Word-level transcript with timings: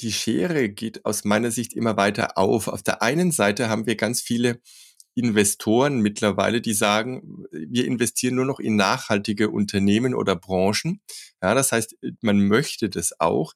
die 0.00 0.12
Schere 0.12 0.68
geht 0.68 1.04
aus 1.04 1.24
meiner 1.24 1.50
Sicht 1.50 1.74
immer 1.74 1.96
weiter 1.96 2.38
auf. 2.38 2.68
Auf 2.68 2.82
der 2.82 3.02
einen 3.02 3.32
Seite 3.32 3.68
haben 3.68 3.86
wir 3.86 3.96
ganz 3.96 4.20
viele 4.20 4.60
Investoren 5.14 6.00
mittlerweile, 6.00 6.60
die 6.60 6.74
sagen, 6.74 7.44
wir 7.50 7.86
investieren 7.86 8.36
nur 8.36 8.44
noch 8.44 8.60
in 8.60 8.76
nachhaltige 8.76 9.50
Unternehmen 9.50 10.14
oder 10.14 10.36
Branchen. 10.36 11.00
Ja, 11.42 11.54
das 11.54 11.72
heißt, 11.72 11.96
man 12.20 12.38
möchte 12.46 12.88
das 12.88 13.18
auch. 13.18 13.54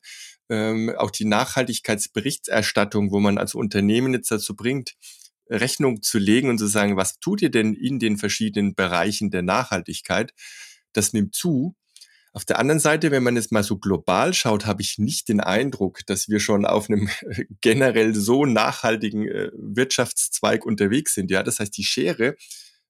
Ähm, 0.48 0.92
auch 0.96 1.12
die 1.12 1.24
Nachhaltigkeitsberichterstattung, 1.24 3.12
wo 3.12 3.20
man 3.20 3.38
als 3.38 3.54
Unternehmen 3.54 4.12
jetzt 4.12 4.30
dazu 4.32 4.56
bringt, 4.56 4.94
Rechnung 5.48 6.02
zu 6.02 6.18
legen 6.18 6.48
und 6.48 6.58
zu 6.58 6.66
sagen, 6.66 6.96
was 6.96 7.20
tut 7.20 7.42
ihr 7.42 7.50
denn 7.50 7.74
in 7.74 8.00
den 8.00 8.18
verschiedenen 8.18 8.74
Bereichen 8.74 9.30
der 9.30 9.42
Nachhaltigkeit? 9.42 10.32
Das 10.92 11.12
nimmt 11.12 11.34
zu. 11.34 11.76
Auf 12.34 12.46
der 12.46 12.58
anderen 12.58 12.80
Seite, 12.80 13.10
wenn 13.10 13.22
man 13.22 13.36
jetzt 13.36 13.52
mal 13.52 13.62
so 13.62 13.76
global 13.76 14.32
schaut, 14.32 14.64
habe 14.64 14.80
ich 14.80 14.96
nicht 14.98 15.28
den 15.28 15.40
Eindruck, 15.40 16.00
dass 16.06 16.30
wir 16.30 16.40
schon 16.40 16.64
auf 16.64 16.88
einem 16.88 17.10
generell 17.60 18.14
so 18.14 18.46
nachhaltigen 18.46 19.28
äh, 19.28 19.50
Wirtschaftszweig 19.54 20.64
unterwegs 20.64 21.14
sind. 21.14 21.30
Ja, 21.30 21.42
das 21.42 21.60
heißt, 21.60 21.76
die 21.76 21.84
Schere 21.84 22.36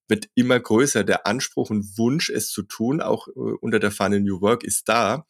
wird 0.06 0.28
immer 0.36 0.60
größer. 0.60 1.02
Der 1.02 1.26
Anspruch 1.26 1.70
und 1.70 1.98
Wunsch, 1.98 2.30
es 2.30 2.50
zu 2.50 2.62
tun, 2.62 3.00
auch 3.00 3.26
äh, 3.28 3.32
unter 3.60 3.80
der 3.80 3.90
Fahne 3.90 4.20
New 4.20 4.40
Work, 4.40 4.62
ist 4.62 4.88
da. 4.88 5.26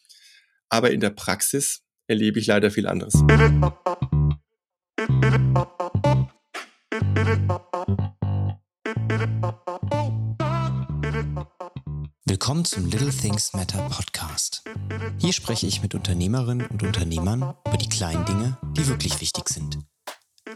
Aber 0.69 0.91
in 0.91 1.01
der 1.01 1.11
Praxis 1.11 1.83
erlebe 2.07 2.39
ich 2.39 2.47
leider 2.47 2.71
viel 2.71 2.87
anderes. 2.87 3.15
Willkommen 12.33 12.65
zum 12.65 12.87
Little 12.87 13.11
Things 13.11 13.53
Matter 13.53 13.87
Podcast. 13.91 14.65
Hier 15.19 15.35
spreche 15.35 15.67
ich 15.67 15.83
mit 15.83 15.95
Unternehmerinnen 15.95 16.67
und 16.67 16.83
Unternehmern 16.83 17.55
über 17.67 17.77
die 17.77 17.91
kleinen 17.91 18.25
Dinge, 18.25 18.57
die 18.75 18.89
wirklich 18.89 19.21
wichtig 19.21 19.51
sind. 19.51 19.79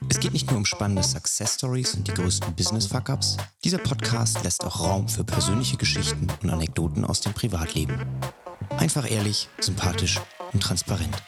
Es 0.09 0.19
geht 0.19 0.33
nicht 0.33 0.49
nur 0.49 0.57
um 0.57 0.65
spannende 0.65 1.03
Success 1.03 1.57
Stories 1.57 1.95
und 1.95 2.09
die 2.09 2.15
größten 2.15 2.55
Business 2.55 2.87
Fuck-ups. 2.87 3.37
Dieser 3.63 3.77
Podcast 3.77 4.43
lässt 4.43 4.65
auch 4.65 4.81
Raum 4.81 5.07
für 5.07 5.23
persönliche 5.23 5.77
Geschichten 5.77 6.29
und 6.43 6.49
Anekdoten 6.49 7.05
aus 7.05 7.21
dem 7.21 7.35
Privatleben. 7.35 8.01
Einfach 8.79 9.11
ehrlich, 9.11 9.51
sympathisch 9.61 10.19
und 10.55 10.63
transparent. 10.63 11.23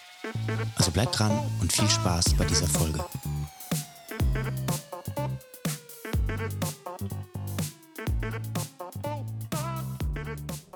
Also 0.76 0.92
bleibt 0.92 1.18
dran 1.18 1.38
und 1.60 1.74
viel 1.74 1.90
Spaß 1.90 2.32
bei 2.38 2.46
dieser 2.46 2.68
Folge. 2.68 3.04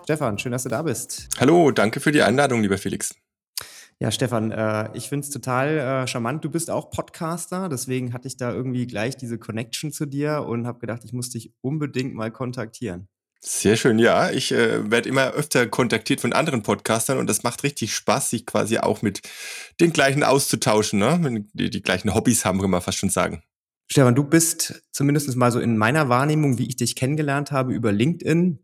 Stefan, 0.04 0.38
schön, 0.38 0.52
dass 0.52 0.64
du 0.64 0.68
da 0.68 0.82
bist. 0.82 1.28
Hallo, 1.38 1.70
danke 1.70 2.00
für 2.00 2.10
die 2.10 2.22
Einladung, 2.22 2.60
lieber 2.62 2.78
Felix. 2.78 3.14
Ja, 4.00 4.10
Stefan, 4.10 4.50
äh, 4.50 4.88
ich 4.94 5.08
finde 5.08 5.24
es 5.24 5.30
total 5.30 5.78
äh, 5.78 6.06
charmant. 6.08 6.44
Du 6.44 6.50
bist 6.50 6.70
auch 6.70 6.90
Podcaster, 6.90 7.68
deswegen 7.68 8.12
hatte 8.12 8.26
ich 8.26 8.36
da 8.36 8.52
irgendwie 8.52 8.88
gleich 8.88 9.16
diese 9.16 9.38
Connection 9.38 9.92
zu 9.92 10.06
dir 10.06 10.44
und 10.48 10.66
habe 10.66 10.80
gedacht, 10.80 11.02
ich 11.04 11.12
muss 11.12 11.30
dich 11.30 11.52
unbedingt 11.60 12.14
mal 12.14 12.32
kontaktieren. 12.32 13.06
Sehr 13.38 13.76
schön, 13.76 14.00
ja. 14.00 14.30
Ich 14.30 14.50
äh, 14.50 14.90
werde 14.90 15.08
immer 15.08 15.32
öfter 15.32 15.68
kontaktiert 15.68 16.20
von 16.20 16.32
anderen 16.32 16.64
Podcastern 16.64 17.18
und 17.18 17.28
das 17.28 17.44
macht 17.44 17.62
richtig 17.62 17.94
Spaß, 17.94 18.30
sich 18.30 18.44
quasi 18.44 18.78
auch 18.78 19.02
mit 19.02 19.20
den 19.80 19.92
gleichen 19.92 20.24
auszutauschen, 20.24 20.98
ne? 20.98 21.44
Die, 21.52 21.70
die 21.70 21.82
gleichen 21.82 22.12
Hobbys 22.12 22.44
haben, 22.44 22.60
kann 22.60 22.70
man 22.70 22.82
fast 22.82 22.98
schon 22.98 23.10
sagen. 23.10 23.42
Stefan, 23.88 24.16
du 24.16 24.24
bist 24.24 24.82
zumindest 24.90 25.36
mal 25.36 25.52
so 25.52 25.60
in 25.60 25.76
meiner 25.76 26.08
Wahrnehmung, 26.08 26.58
wie 26.58 26.66
ich 26.66 26.76
dich 26.76 26.96
kennengelernt 26.96 27.52
habe, 27.52 27.72
über 27.72 27.92
LinkedIn 27.92 28.58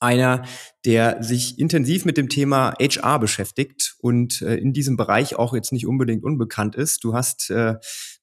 einer, 0.00 0.42
der 0.84 1.22
sich 1.22 1.58
intensiv 1.58 2.04
mit 2.04 2.16
dem 2.16 2.28
Thema 2.28 2.74
HR 2.80 3.18
beschäftigt 3.18 3.96
und 3.98 4.42
äh, 4.42 4.56
in 4.56 4.72
diesem 4.72 4.96
Bereich 4.96 5.36
auch 5.36 5.54
jetzt 5.54 5.72
nicht 5.72 5.86
unbedingt 5.86 6.24
unbekannt 6.24 6.74
ist. 6.74 7.04
Du 7.04 7.14
hast 7.14 7.50
äh, 7.50 7.74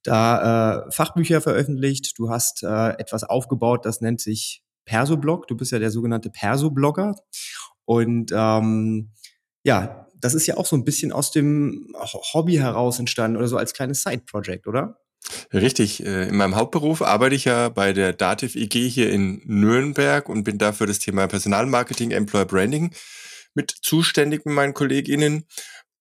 da 0.04 0.86
äh, 0.88 0.92
Fachbücher 0.92 1.42
veröffentlicht, 1.42 2.18
du 2.18 2.30
hast 2.30 2.64
äh, 2.64 2.90
etwas 2.98 3.24
aufgebaut, 3.24 3.86
das 3.86 4.02
nennt 4.02 4.22
sich 4.22 4.64
Persoblog. 4.88 5.48
Du 5.48 5.56
bist 5.56 5.72
ja 5.72 5.80
der 5.80 5.92
sogenannte 5.92 6.32
Perso-Blogger. 6.32 7.16
Und 7.86 8.32
ähm, 8.34 9.12
ja, 9.64 10.08
das 10.20 10.34
ist 10.34 10.48
ja 10.48 10.58
auch 10.58 10.66
so 10.66 10.76
ein 10.76 10.84
bisschen 10.84 11.12
aus 11.12 11.32
dem 11.32 11.94
Hobby 12.34 12.56
heraus 12.56 12.98
entstanden 12.98 13.38
oder 13.38 13.48
so 13.48 13.58
als 13.58 13.74
kleines 13.74 14.02
Side-Project, 14.02 14.66
oder? 14.66 15.00
Richtig. 15.54 16.06
Äh, 16.06 16.28
in 16.30 16.38
meinem 16.38 16.56
Hauptberuf 16.56 17.02
arbeite 17.02 17.36
ich 17.36 17.46
ja 17.46 17.70
bei 17.70 17.94
der 17.94 18.14
Dativ 18.14 18.56
EG 18.56 18.88
hier 18.88 19.12
in 19.12 19.42
Nürnberg 19.46 20.30
und 20.30 20.44
bin 20.44 20.58
dafür 20.58 20.88
das 20.88 21.00
Thema 21.00 21.28
Personalmarketing, 21.28 22.12
Employer 22.12 22.46
Branding 22.46 22.94
mit 23.54 23.72
zuständig 23.82 24.46
mit 24.46 24.56
meinen 24.56 24.74
KollegInnen. 24.74 25.46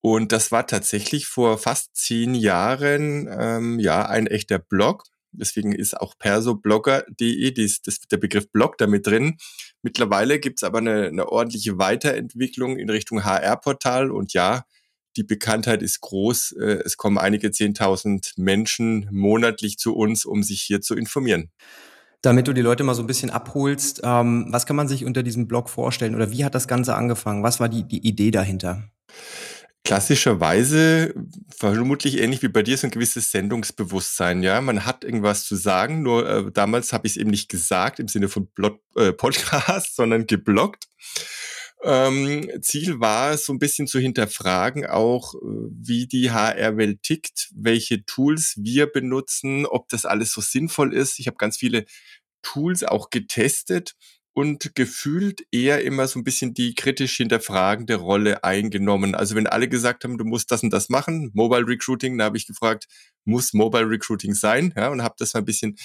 Und 0.02 0.30
das 0.30 0.52
war 0.52 0.66
tatsächlich 0.66 1.26
vor 1.26 1.58
fast 1.58 1.96
zehn 1.96 2.34
Jahren 2.34 3.28
ähm, 3.28 3.80
ja 3.80 4.06
ein 4.06 4.28
echter 4.28 4.58
Blog. 4.58 5.04
Deswegen 5.32 5.72
ist 5.72 5.98
auch 5.98 6.16
persoblogger.de 6.18 7.50
das, 7.52 7.82
das, 7.82 8.00
der 8.00 8.18
Begriff 8.18 8.50
Blog 8.52 8.78
damit 8.78 9.06
drin. 9.06 9.36
Mittlerweile 9.82 10.38
gibt's 10.38 10.62
aber 10.62 10.78
eine, 10.78 11.06
eine 11.06 11.28
ordentliche 11.28 11.78
Weiterentwicklung 11.78 12.78
in 12.78 12.88
Richtung 12.88 13.24
HR-Portal 13.24 14.10
und 14.10 14.32
ja, 14.32 14.62
die 15.16 15.24
Bekanntheit 15.24 15.82
ist 15.82 16.00
groß. 16.00 16.52
Äh, 16.52 16.82
es 16.84 16.96
kommen 16.96 17.18
einige 17.18 17.50
Zehntausend 17.50 18.32
Menschen 18.36 19.08
monatlich 19.10 19.78
zu 19.78 19.94
uns, 19.94 20.24
um 20.24 20.42
sich 20.42 20.62
hier 20.62 20.80
zu 20.80 20.94
informieren. 20.94 21.50
Damit 22.22 22.48
du 22.48 22.52
die 22.52 22.62
Leute 22.62 22.82
mal 22.82 22.94
so 22.94 23.02
ein 23.02 23.06
bisschen 23.06 23.30
abholst, 23.30 24.00
ähm, 24.02 24.46
was 24.50 24.66
kann 24.66 24.76
man 24.76 24.88
sich 24.88 25.04
unter 25.04 25.22
diesem 25.22 25.46
Blog 25.46 25.70
vorstellen 25.70 26.14
oder 26.14 26.30
wie 26.30 26.44
hat 26.44 26.54
das 26.54 26.66
Ganze 26.66 26.94
angefangen? 26.94 27.42
Was 27.42 27.60
war 27.60 27.68
die, 27.68 27.86
die 27.86 28.06
Idee 28.06 28.30
dahinter? 28.30 28.90
Klassischerweise 29.84 31.14
vermutlich 31.56 32.18
ähnlich 32.18 32.42
wie 32.42 32.48
bei 32.48 32.64
dir 32.64 32.76
so 32.76 32.88
ein 32.88 32.90
gewisses 32.90 33.30
Sendungsbewusstsein. 33.30 34.42
Ja, 34.42 34.60
man 34.60 34.84
hat 34.84 35.04
irgendwas 35.04 35.44
zu 35.44 35.54
sagen. 35.54 36.02
Nur 36.02 36.28
äh, 36.28 36.50
damals 36.50 36.92
habe 36.92 37.06
ich 37.06 37.12
es 37.12 37.16
eben 37.16 37.30
nicht 37.30 37.48
gesagt 37.48 38.00
im 38.00 38.08
Sinne 38.08 38.28
von 38.28 38.48
Blog, 38.48 38.80
äh, 38.96 39.12
Podcast, 39.12 39.94
sondern 39.94 40.26
geblockt. 40.26 40.88
Ähm, 41.82 42.50
Ziel 42.62 43.00
war 43.00 43.36
so 43.36 43.52
ein 43.52 43.58
bisschen 43.58 43.86
zu 43.86 43.98
hinterfragen, 43.98 44.86
auch 44.86 45.34
äh, 45.34 45.38
wie 45.42 46.06
die 46.06 46.30
HR-Welt 46.30 47.02
tickt, 47.02 47.50
welche 47.54 48.04
Tools 48.04 48.54
wir 48.58 48.86
benutzen, 48.86 49.66
ob 49.66 49.88
das 49.88 50.04
alles 50.06 50.32
so 50.32 50.40
sinnvoll 50.40 50.94
ist. 50.94 51.18
Ich 51.18 51.26
habe 51.26 51.36
ganz 51.36 51.56
viele 51.58 51.84
Tools 52.42 52.82
auch 52.82 53.10
getestet 53.10 53.94
und 54.32 54.74
gefühlt 54.74 55.46
eher 55.50 55.82
immer 55.82 56.06
so 56.08 56.18
ein 56.18 56.24
bisschen 56.24 56.54
die 56.54 56.74
kritisch 56.74 57.16
hinterfragende 57.16 57.96
Rolle 57.96 58.44
eingenommen. 58.44 59.14
Also 59.14 59.34
wenn 59.34 59.46
alle 59.46 59.68
gesagt 59.68 60.04
haben, 60.04 60.18
du 60.18 60.24
musst 60.24 60.50
das 60.50 60.62
und 60.62 60.70
das 60.72 60.88
machen, 60.90 61.30
Mobile 61.34 61.66
Recruiting, 61.66 62.18
da 62.18 62.24
habe 62.24 62.36
ich 62.36 62.46
gefragt, 62.46 62.86
muss 63.24 63.54
Mobile 63.54 63.88
Recruiting 63.88 64.34
sein? 64.34 64.74
Ja, 64.76 64.88
und 64.90 65.02
habe 65.02 65.14
das 65.18 65.34
mal 65.34 65.40
ein 65.40 65.46
bisschen 65.46 65.76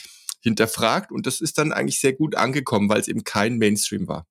hinterfragt 0.41 1.12
und 1.12 1.28
das 1.28 1.40
ist 1.41 1.58
dann 1.58 1.72
eigentlich 1.72 2.00
sehr 2.00 2.13
gut 2.13 2.35
angekommen, 2.35 2.90
weil 2.90 3.00
es 3.00 3.08
eben 3.08 3.23
kein 3.23 3.58
Mainstream 3.58 4.08
war. 4.08 4.28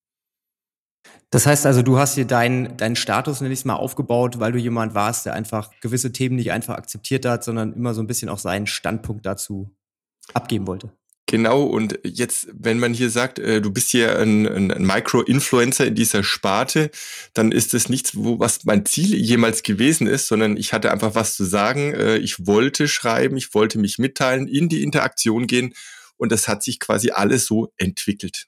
Das 1.30 1.46
heißt 1.46 1.64
also, 1.64 1.82
du 1.82 1.98
hast 1.98 2.16
hier 2.16 2.26
deinen 2.26 2.76
deinen 2.76 2.96
Status, 2.96 3.40
nenne 3.40 3.52
ich 3.52 3.60
es 3.60 3.64
mal, 3.64 3.76
aufgebaut, 3.76 4.40
weil 4.40 4.52
du 4.52 4.58
jemand 4.58 4.94
warst, 4.94 5.26
der 5.26 5.34
einfach 5.34 5.70
gewisse 5.80 6.12
Themen 6.12 6.36
nicht 6.36 6.50
einfach 6.50 6.76
akzeptiert 6.76 7.24
hat, 7.24 7.44
sondern 7.44 7.72
immer 7.72 7.94
so 7.94 8.02
ein 8.02 8.06
bisschen 8.06 8.28
auch 8.28 8.38
seinen 8.38 8.66
Standpunkt 8.66 9.24
dazu 9.26 9.70
abgeben 10.34 10.66
wollte. 10.66 10.90
Genau, 11.30 11.62
und 11.62 12.00
jetzt, 12.02 12.48
wenn 12.52 12.80
man 12.80 12.92
hier 12.92 13.08
sagt, 13.08 13.38
äh, 13.38 13.60
du 13.60 13.70
bist 13.70 13.90
hier 13.90 14.18
ein, 14.18 14.48
ein, 14.48 14.72
ein 14.72 14.84
Micro-Influencer 14.84 15.86
in 15.86 15.94
dieser 15.94 16.24
Sparte, 16.24 16.90
dann 17.34 17.52
ist 17.52 17.72
es 17.72 17.88
nichts, 17.88 18.16
wo, 18.16 18.40
was 18.40 18.64
mein 18.64 18.84
Ziel 18.84 19.14
jemals 19.14 19.62
gewesen 19.62 20.08
ist, 20.08 20.26
sondern 20.26 20.56
ich 20.56 20.72
hatte 20.72 20.90
einfach 20.90 21.14
was 21.14 21.36
zu 21.36 21.44
sagen. 21.44 21.94
Äh, 21.94 22.16
ich 22.16 22.48
wollte 22.48 22.88
schreiben, 22.88 23.36
ich 23.36 23.54
wollte 23.54 23.78
mich 23.78 23.98
mitteilen, 23.98 24.48
in 24.48 24.68
die 24.68 24.82
Interaktion 24.82 25.46
gehen 25.46 25.72
und 26.20 26.30
das 26.30 26.48
hat 26.48 26.62
sich 26.62 26.78
quasi 26.78 27.10
alles 27.10 27.46
so 27.46 27.72
entwickelt. 27.78 28.46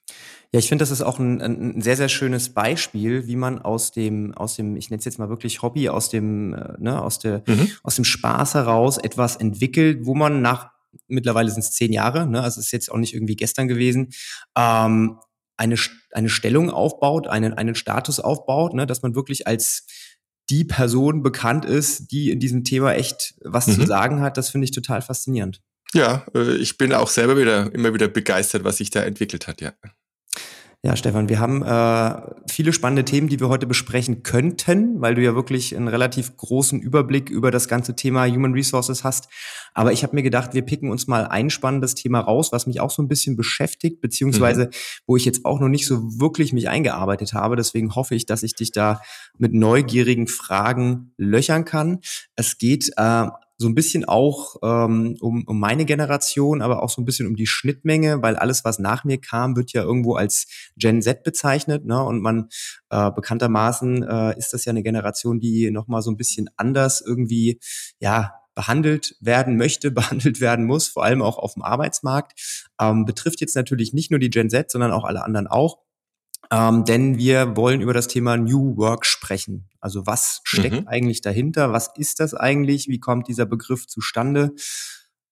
Ja, 0.51 0.59
ich 0.59 0.69
finde, 0.69 0.83
das 0.83 0.91
ist 0.91 1.01
auch 1.01 1.17
ein, 1.17 1.41
ein 1.41 1.81
sehr, 1.81 1.97
sehr 1.97 2.07
schönes 2.07 2.53
Beispiel, 2.53 3.25
wie 3.25 3.35
man 3.35 3.59
aus 3.59 3.91
dem, 3.91 4.35
aus 4.35 4.55
dem, 4.55 4.75
ich 4.75 4.91
nenne 4.91 4.99
es 4.99 5.05
jetzt 5.05 5.17
mal 5.17 5.29
wirklich 5.29 5.63
Hobby, 5.63 5.89
aus 5.89 6.09
dem, 6.09 6.53
äh, 6.53 6.75
ne, 6.77 7.01
aus 7.01 7.17
der, 7.17 7.41
mhm. 7.47 7.71
aus 7.81 7.95
dem 7.95 8.05
Spaß 8.05 8.53
heraus 8.53 8.99
etwas 8.99 9.37
entwickelt, 9.37 10.05
wo 10.05 10.13
man 10.13 10.43
nach, 10.43 10.69
mittlerweile 11.07 11.49
sind 11.49 11.63
es 11.63 11.71
zehn 11.71 11.91
Jahre, 11.91 12.27
ne, 12.27 12.43
also 12.43 12.59
es 12.59 12.67
ist 12.67 12.71
jetzt 12.71 12.91
auch 12.91 12.99
nicht 12.99 13.15
irgendwie 13.15 13.35
gestern 13.35 13.67
gewesen, 13.67 14.11
ähm, 14.55 15.17
eine, 15.57 15.75
eine 16.11 16.29
Stellung 16.29 16.69
aufbaut, 16.69 17.27
einen, 17.27 17.55
einen 17.55 17.73
Status 17.73 18.19
aufbaut, 18.19 18.75
ne, 18.75 18.85
dass 18.85 19.01
man 19.01 19.15
wirklich 19.15 19.47
als 19.47 19.87
die 20.51 20.65
Person 20.65 21.23
bekannt 21.23 21.65
ist, 21.65 22.11
die 22.11 22.29
in 22.29 22.39
diesem 22.39 22.63
Thema 22.63 22.93
echt 22.93 23.33
was 23.41 23.65
mhm. 23.65 23.73
zu 23.73 23.87
sagen 23.87 24.21
hat, 24.21 24.37
das 24.37 24.51
finde 24.51 24.65
ich 24.65 24.71
total 24.71 25.01
faszinierend. 25.01 25.61
Ja, 25.93 26.25
äh, 26.33 26.55
ich 26.55 26.77
bin 26.77 26.93
auch 26.93 27.09
selber 27.09 27.37
wieder 27.37 27.73
immer 27.73 27.93
wieder 27.93 28.07
begeistert, 28.07 28.63
was 28.63 28.77
sich 28.77 28.89
da 28.89 29.03
entwickelt 29.03 29.47
hat, 29.47 29.61
ja. 29.61 29.73
Ja, 30.85 30.97
Stefan, 30.97 31.29
wir 31.29 31.39
haben 31.39 31.63
äh, 31.63 32.21
viele 32.51 32.73
spannende 32.73 33.05
Themen, 33.05 33.29
die 33.29 33.39
wir 33.39 33.47
heute 33.47 33.65
besprechen 33.65 34.21
könnten, 34.21 34.99
weil 34.99 35.15
du 35.15 35.23
ja 35.23 35.33
wirklich 35.33 35.73
einen 35.77 35.87
relativ 35.87 36.35
großen 36.35 36.81
Überblick 36.81 37.29
über 37.29 37.51
das 37.51 37.69
ganze 37.69 37.95
Thema 37.95 38.27
Human 38.27 38.51
Resources 38.51 39.05
hast. 39.05 39.29
Aber 39.73 39.93
ich 39.93 40.03
habe 40.03 40.13
mir 40.13 40.23
gedacht, 40.23 40.53
wir 40.53 40.61
picken 40.61 40.91
uns 40.91 41.07
mal 41.07 41.25
ein 41.25 41.49
spannendes 41.49 41.95
Thema 41.95 42.19
raus, 42.19 42.51
was 42.51 42.67
mich 42.67 42.81
auch 42.81 42.91
so 42.91 43.01
ein 43.01 43.07
bisschen 43.07 43.37
beschäftigt, 43.37 44.01
beziehungsweise 44.01 44.65
mhm. 44.65 44.69
wo 45.07 45.15
ich 45.15 45.23
jetzt 45.23 45.45
auch 45.45 45.61
noch 45.61 45.69
nicht 45.69 45.87
so 45.87 46.19
wirklich 46.19 46.51
mich 46.51 46.67
eingearbeitet 46.67 47.33
habe. 47.33 47.55
Deswegen 47.55 47.95
hoffe 47.95 48.15
ich, 48.15 48.25
dass 48.25 48.43
ich 48.43 48.53
dich 48.53 48.73
da 48.73 48.99
mit 49.37 49.53
neugierigen 49.53 50.27
Fragen 50.27 51.13
löchern 51.15 51.63
kann. 51.63 52.01
Es 52.35 52.57
geht 52.57 52.91
äh, 52.97 53.27
so 53.63 53.69
ein 53.69 53.75
bisschen 53.75 54.05
auch 54.05 54.57
ähm, 54.61 55.17
um, 55.21 55.43
um 55.47 55.59
meine 55.59 55.85
Generation, 55.85 56.61
aber 56.61 56.83
auch 56.83 56.89
so 56.89 57.01
ein 57.01 57.05
bisschen 57.05 57.27
um 57.27 57.35
die 57.35 57.47
Schnittmenge, 57.47 58.21
weil 58.21 58.35
alles, 58.35 58.63
was 58.63 58.77
nach 58.77 59.03
mir 59.03 59.19
kam, 59.19 59.55
wird 59.55 59.73
ja 59.73 59.81
irgendwo 59.81 60.15
als 60.15 60.47
Gen 60.77 61.01
Z 61.01 61.23
bezeichnet. 61.23 61.85
Ne? 61.85 62.03
Und 62.03 62.21
man 62.21 62.49
äh, 62.89 63.09
bekanntermaßen 63.09 64.03
äh, 64.03 64.37
ist 64.37 64.53
das 64.53 64.65
ja 64.65 64.71
eine 64.71 64.83
Generation, 64.83 65.39
die 65.39 65.71
nochmal 65.71 66.01
so 66.01 66.11
ein 66.11 66.17
bisschen 66.17 66.49
anders 66.57 67.01
irgendwie, 67.01 67.59
ja, 67.99 68.33
behandelt 68.53 69.15
werden 69.19 69.57
möchte, 69.57 69.91
behandelt 69.91 70.41
werden 70.41 70.65
muss, 70.65 70.87
vor 70.87 71.03
allem 71.03 71.21
auch 71.21 71.37
auf 71.37 71.53
dem 71.53 71.63
Arbeitsmarkt. 71.63 72.69
Ähm, 72.79 73.05
betrifft 73.05 73.41
jetzt 73.41 73.55
natürlich 73.55 73.93
nicht 73.93 74.11
nur 74.11 74.19
die 74.19 74.29
Gen 74.29 74.49
Z, 74.49 74.69
sondern 74.69 74.91
auch 74.91 75.05
alle 75.05 75.23
anderen 75.23 75.47
auch. 75.47 75.79
Ähm, 76.51 76.83
denn 76.85 77.17
wir 77.17 77.55
wollen 77.55 77.81
über 77.81 77.93
das 77.93 78.07
Thema 78.07 78.37
New 78.37 78.77
Work 78.77 79.05
sprechen. 79.05 79.69
Also 79.79 80.05
was 80.05 80.41
steckt 80.43 80.81
mhm. 80.81 80.87
eigentlich 80.87 81.21
dahinter? 81.21 81.71
Was 81.71 81.91
ist 81.97 82.19
das 82.19 82.33
eigentlich? 82.33 82.87
Wie 82.87 82.99
kommt 82.99 83.27
dieser 83.27 83.45
Begriff 83.45 83.87
zustande? 83.87 84.53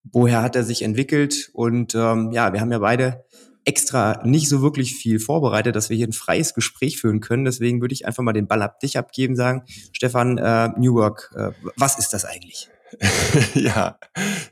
Woher 0.04 0.42
hat 0.42 0.56
er 0.56 0.64
sich 0.64 0.82
entwickelt? 0.82 1.50
Und 1.52 1.94
ähm, 1.94 2.32
ja, 2.32 2.52
wir 2.52 2.60
haben 2.60 2.72
ja 2.72 2.80
beide 2.80 3.24
extra 3.64 4.20
nicht 4.24 4.48
so 4.48 4.62
wirklich 4.62 4.94
viel 4.94 5.20
vorbereitet, 5.20 5.76
dass 5.76 5.88
wir 5.88 5.96
hier 5.96 6.08
ein 6.08 6.12
freies 6.12 6.54
Gespräch 6.54 7.00
führen 7.00 7.20
können. 7.20 7.44
Deswegen 7.44 7.80
würde 7.80 7.94
ich 7.94 8.06
einfach 8.06 8.22
mal 8.22 8.32
den 8.32 8.48
Ball 8.48 8.62
ab 8.62 8.80
dich 8.80 8.98
abgeben, 8.98 9.36
sagen, 9.36 9.62
Stefan, 9.92 10.38
äh, 10.38 10.70
New 10.76 10.94
Work, 10.94 11.30
äh, 11.36 11.50
was 11.76 11.98
ist 11.98 12.12
das 12.12 12.24
eigentlich? 12.24 12.68
ja, 13.54 13.98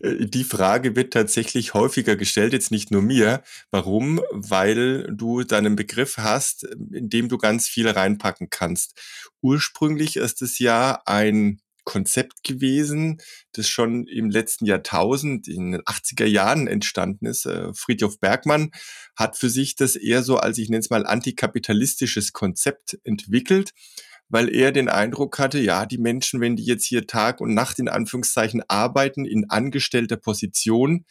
äh, 0.01 0.27
die 0.27 0.45
Frage 0.45 0.97
wird 0.97 1.13
tatsächlich 1.13 1.75
häufiger 1.75 2.17
gestellt, 2.17 2.53
jetzt 2.53 2.71
nicht 2.71 2.91
nur 2.91 3.03
mir. 3.03 3.43
Warum? 3.71 4.21
Weil 4.33 5.09
du 5.13 5.43
deinen 5.43 5.77
Begriff 5.77 6.17
hast, 6.17 6.65
in 6.65 7.09
dem 7.11 7.29
du 7.29 7.39
ganz 7.39 7.69
viel 7.69 7.89
reinpacken 7.89 8.49
kannst. 8.51 8.99
Ursprünglich 9.43 10.17
ist 10.17 10.43
es 10.43 10.59
ja 10.59 11.03
ein 11.07 11.61
Konzept 11.85 12.45
gewesen, 12.45 13.21
das 13.53 13.69
schon 13.69 14.07
im 14.07 14.31
letzten 14.31 14.67
Jahrtausend, 14.67 15.49
in 15.49 15.73
den 15.73 15.81
80er 15.83 16.27
Jahren 16.27 16.67
entstanden 16.67 17.27
ist. 17.27 17.47
Äh, 17.47 17.73
Friedhof 17.75 18.21
Bergmann 18.21 18.71
hat 19.17 19.37
für 19.37 19.51
sich 19.51 19.77
das 19.77 19.97
eher 19.97 20.23
so 20.23 20.37
als, 20.37 20.59
ich 20.59 20.69
nenne 20.69 20.81
es 20.81 20.91
mal, 20.91 21.07
antikapitalistisches 21.07 22.33
Konzept 22.33 22.99
entwickelt 23.05 23.73
weil 24.31 24.49
er 24.55 24.73
den 24.73 24.88
Eindruck 24.88 25.38
hatte, 25.38 25.59
ja, 25.59 25.85
die 25.85 25.99
Menschen, 25.99 26.41
wenn 26.41 26.56
die 26.56 26.65
jetzt 26.65 26.87
hier 26.87 27.06
Tag 27.06 27.41
und 27.41 27.53
Nacht 27.53 27.79
in 27.79 27.88
Anführungszeichen 27.88 28.62
arbeiten, 28.69 29.27
in 29.27 29.50
angestellter 29.50 30.17
Position, 30.17 31.05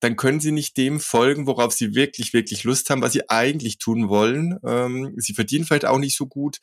dann 0.00 0.16
können 0.16 0.40
sie 0.40 0.50
nicht 0.50 0.78
dem 0.78 0.98
folgen, 0.98 1.46
worauf 1.46 1.74
sie 1.74 1.94
wirklich, 1.94 2.32
wirklich 2.32 2.64
Lust 2.64 2.88
haben, 2.88 3.02
was 3.02 3.12
sie 3.12 3.28
eigentlich 3.28 3.76
tun 3.78 4.08
wollen. 4.08 4.58
Ähm, 4.66 5.12
sie 5.18 5.34
verdienen 5.34 5.66
vielleicht 5.66 5.84
auch 5.84 5.98
nicht 5.98 6.16
so 6.16 6.26
gut. 6.26 6.58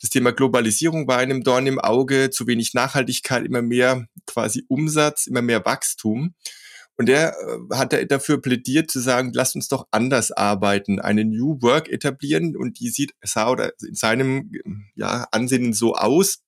Das 0.00 0.10
Thema 0.10 0.32
Globalisierung 0.32 1.06
war 1.06 1.18
einem 1.18 1.42
Dorn 1.42 1.66
im 1.66 1.78
Auge, 1.78 2.30
zu 2.30 2.46
wenig 2.46 2.72
Nachhaltigkeit, 2.72 3.44
immer 3.44 3.62
mehr 3.62 4.06
quasi 4.26 4.64
Umsatz, 4.68 5.26
immer 5.26 5.42
mehr 5.42 5.64
Wachstum. 5.66 6.34
Und 6.98 7.08
er 7.08 7.32
äh, 7.32 7.76
hat 7.76 7.96
dafür 8.10 8.42
plädiert 8.42 8.90
zu 8.90 8.98
sagen, 8.98 9.32
lasst 9.32 9.54
uns 9.54 9.68
doch 9.68 9.86
anders 9.92 10.32
arbeiten, 10.32 11.00
eine 11.00 11.24
New 11.24 11.62
Work 11.62 11.88
etablieren. 11.88 12.56
Und 12.56 12.80
die 12.80 12.90
sieht, 12.90 13.12
sah 13.22 13.50
oder 13.50 13.72
in 13.80 13.94
seinem 13.94 14.50
ja, 14.96 15.26
Ansinnen 15.30 15.72
so 15.72 15.94
aus, 15.94 16.40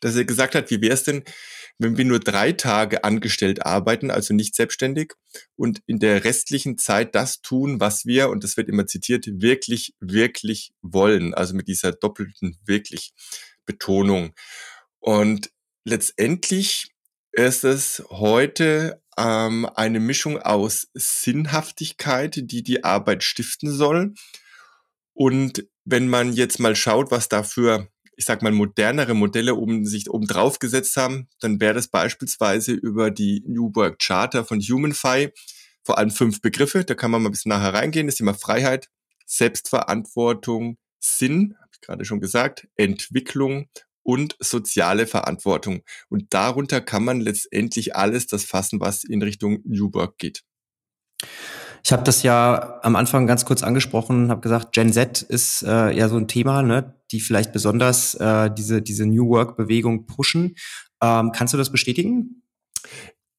dass 0.00 0.16
er 0.16 0.24
gesagt 0.24 0.54
hat, 0.54 0.70
wie 0.70 0.80
wäre 0.80 0.94
es 0.94 1.04
denn, 1.04 1.22
wenn 1.78 1.96
wir 1.96 2.04
nur 2.06 2.20
drei 2.20 2.52
Tage 2.52 3.04
angestellt 3.04 3.66
arbeiten, 3.66 4.10
also 4.10 4.34
nicht 4.34 4.54
selbstständig, 4.54 5.12
und 5.56 5.82
in 5.86 5.98
der 5.98 6.24
restlichen 6.24 6.78
Zeit 6.78 7.14
das 7.14 7.42
tun, 7.42 7.78
was 7.78 8.06
wir, 8.06 8.30
und 8.30 8.44
das 8.44 8.56
wird 8.56 8.68
immer 8.68 8.86
zitiert, 8.86 9.26
wirklich, 9.26 9.94
wirklich 10.00 10.72
wollen. 10.80 11.34
Also 11.34 11.54
mit 11.54 11.68
dieser 11.68 11.92
doppelten 11.92 12.58
wirklich 12.64 13.12
Betonung. 13.66 14.32
Und 15.00 15.50
letztendlich 15.84 16.92
ist 17.32 17.64
es 17.64 18.02
heute 18.08 19.01
ähm, 19.18 19.68
eine 19.74 20.00
Mischung 20.00 20.38
aus 20.38 20.88
Sinnhaftigkeit, 20.94 22.36
die 22.36 22.62
die 22.62 22.84
Arbeit 22.84 23.22
stiften 23.22 23.70
soll. 23.70 24.14
Und 25.14 25.66
wenn 25.84 26.08
man 26.08 26.32
jetzt 26.32 26.58
mal 26.58 26.76
schaut, 26.76 27.10
was 27.10 27.28
dafür, 27.28 27.88
ich 28.16 28.24
sag 28.24 28.42
mal, 28.42 28.52
modernere 28.52 29.14
Modelle 29.14 29.54
um 29.54 29.84
sich 29.84 30.10
oben 30.10 30.26
drauf 30.26 30.58
gesetzt 30.58 30.96
haben, 30.96 31.28
dann 31.40 31.60
wäre 31.60 31.74
das 31.74 31.88
beispielsweise 31.88 32.72
über 32.72 33.10
die 33.10 33.42
New 33.46 33.70
Work 33.74 33.98
Charter 33.98 34.44
von 34.44 34.60
HumanFi 34.60 35.30
vor 35.84 35.98
allem 35.98 36.10
fünf 36.10 36.40
Begriffe. 36.40 36.84
Da 36.84 36.94
kann 36.94 37.10
man 37.10 37.22
mal 37.22 37.28
ein 37.28 37.32
bisschen 37.32 37.50
nachher 37.50 37.74
reingehen. 37.74 38.06
Das 38.06 38.16
Thema 38.16 38.34
Freiheit, 38.34 38.88
Selbstverantwortung, 39.26 40.78
Sinn, 41.00 41.56
habe 41.58 41.70
ich 41.72 41.80
gerade 41.80 42.04
schon 42.04 42.20
gesagt, 42.20 42.68
Entwicklung 42.76 43.68
und 44.02 44.36
soziale 44.40 45.06
Verantwortung. 45.06 45.82
Und 46.08 46.34
darunter 46.34 46.80
kann 46.80 47.04
man 47.04 47.20
letztendlich 47.20 47.96
alles 47.96 48.26
das 48.26 48.44
fassen, 48.44 48.80
was 48.80 49.04
in 49.04 49.22
Richtung 49.22 49.60
New 49.64 49.92
Work 49.92 50.18
geht. 50.18 50.42
Ich 51.84 51.92
habe 51.92 52.04
das 52.04 52.22
ja 52.22 52.78
am 52.82 52.94
Anfang 52.94 53.26
ganz 53.26 53.44
kurz 53.44 53.62
angesprochen, 53.62 54.30
habe 54.30 54.40
gesagt, 54.40 54.72
Gen 54.72 54.92
Z 54.92 55.22
ist 55.22 55.62
äh, 55.62 55.90
ja 55.90 56.08
so 56.08 56.16
ein 56.16 56.28
Thema, 56.28 56.62
ne, 56.62 56.94
die 57.10 57.20
vielleicht 57.20 57.52
besonders 57.52 58.14
äh, 58.14 58.50
diese, 58.56 58.82
diese 58.82 59.04
New 59.04 59.28
Work-Bewegung 59.28 60.06
pushen. 60.06 60.54
Ähm, 61.02 61.32
kannst 61.32 61.54
du 61.54 61.58
das 61.58 61.70
bestätigen? 61.70 62.42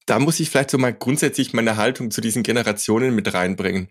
Da 0.06 0.20
muss 0.20 0.42
ich 0.42 0.50
vielleicht 0.50 0.72
so 0.72 0.78
mal 0.78 0.94
grundsätzlich 0.94 1.54
meine 1.54 1.78
Haltung 1.78 2.12
zu 2.12 2.20
diesen 2.20 2.44
Generationen 2.44 3.16
mit 3.16 3.34
reinbringen. 3.34 3.88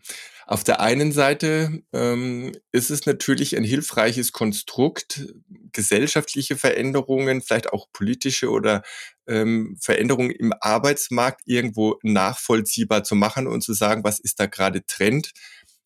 Auf 0.47 0.65
der 0.65 0.81
einen 0.81 1.13
Seite 1.13 1.83
ähm, 1.93 2.53
ist 2.73 2.91
es 2.91 3.07
natürlich 3.07 3.57
ein 3.57 3.65
hilfreiches 3.65 4.33
Konstrukt, 4.33 5.27
gesellschaftliche 5.73 6.57
Veränderungen, 6.57 7.43
vielleicht 7.43 7.73
auch 7.73 7.87
politische 7.93 8.51
oder 8.51 8.83
ähm, 9.27 9.77
Veränderungen 9.81 10.31
im 10.31 10.53
Arbeitsmarkt 10.61 11.43
irgendwo 11.45 11.99
nachvollziehbar 12.03 13.05
zu 13.05 13.15
machen 13.15 13.47
und 13.47 13.63
zu 13.63 13.73
sagen, 13.73 14.05
was 14.05 14.19
ist 14.19 14.41
da 14.41 14.47
gerade 14.47 14.85
Trend, 14.87 15.33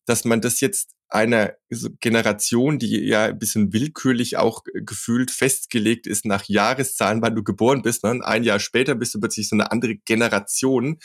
dass 0.05 0.25
man 0.25 0.41
das 0.41 0.61
jetzt 0.61 0.91
einer 1.09 1.53
Generation, 1.99 2.79
die 2.79 2.99
ja 2.99 3.25
ein 3.25 3.39
bisschen 3.39 3.71
willkürlich 3.71 4.37
auch 4.37 4.63
gefühlt 4.73 5.31
festgelegt 5.31 6.05
ist 6.05 6.25
nach 6.25 6.45
Jahreszahlen, 6.45 7.21
weil 7.21 7.33
du 7.33 7.43
geboren 7.43 7.81
bist, 7.81 8.03
ne? 8.03 8.19
ein 8.23 8.43
Jahr 8.43 8.59
später 8.59 8.95
bist 8.95 9.15
du 9.15 9.19
plötzlich 9.19 9.47
so 9.47 9.55
eine 9.55 9.71
andere 9.71 9.95
Generation. 9.95 10.99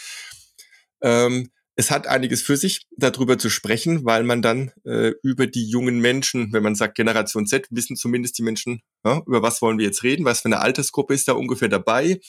Ähm, 1.02 1.50
es 1.74 1.90
hat 1.90 2.06
einiges 2.06 2.42
für 2.42 2.56
sich, 2.56 2.86
darüber 2.96 3.38
zu 3.38 3.48
sprechen, 3.48 4.04
weil 4.04 4.24
man 4.24 4.42
dann 4.42 4.72
äh, 4.84 5.12
über 5.22 5.46
die 5.46 5.66
jungen 5.66 6.00
Menschen, 6.00 6.52
wenn 6.52 6.62
man 6.62 6.74
sagt 6.74 6.96
Generation 6.96 7.46
Z, 7.46 7.66
wissen 7.70 7.96
zumindest 7.96 8.38
die 8.38 8.42
Menschen, 8.42 8.82
ja, 9.04 9.22
über 9.26 9.42
was 9.42 9.62
wollen 9.62 9.78
wir 9.78 9.86
jetzt 9.86 10.02
reden, 10.02 10.24
was 10.24 10.40
für 10.40 10.46
eine 10.46 10.60
Altersgruppe 10.60 11.14
ist 11.14 11.28
da 11.28 11.32
ungefähr 11.32 11.68
dabei. 11.68 12.20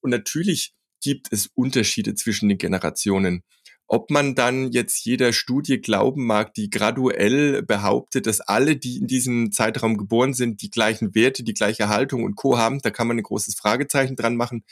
Und 0.00 0.10
natürlich 0.10 0.74
gibt 1.02 1.28
es 1.30 1.48
Unterschiede 1.54 2.14
zwischen 2.14 2.48
den 2.48 2.58
Generationen. 2.58 3.42
Ob 3.86 4.10
man 4.10 4.34
dann 4.36 4.70
jetzt 4.70 5.04
jeder 5.04 5.32
Studie 5.32 5.80
glauben 5.80 6.24
mag, 6.24 6.54
die 6.54 6.70
graduell 6.70 7.62
behauptet, 7.62 8.26
dass 8.26 8.40
alle, 8.40 8.76
die 8.76 8.98
in 8.98 9.08
diesem 9.08 9.50
Zeitraum 9.50 9.96
geboren 9.96 10.32
sind, 10.32 10.62
die 10.62 10.70
gleichen 10.70 11.14
Werte, 11.14 11.42
die 11.42 11.54
gleiche 11.54 11.88
Haltung 11.88 12.22
und 12.22 12.36
Co. 12.36 12.56
haben, 12.56 12.80
da 12.82 12.90
kann 12.90 13.08
man 13.08 13.18
ein 13.18 13.24
großes 13.24 13.56
Fragezeichen 13.56 14.14
dran 14.14 14.36
machen. 14.36 14.64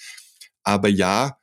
Aber 0.62 0.88
ja, 0.88 1.38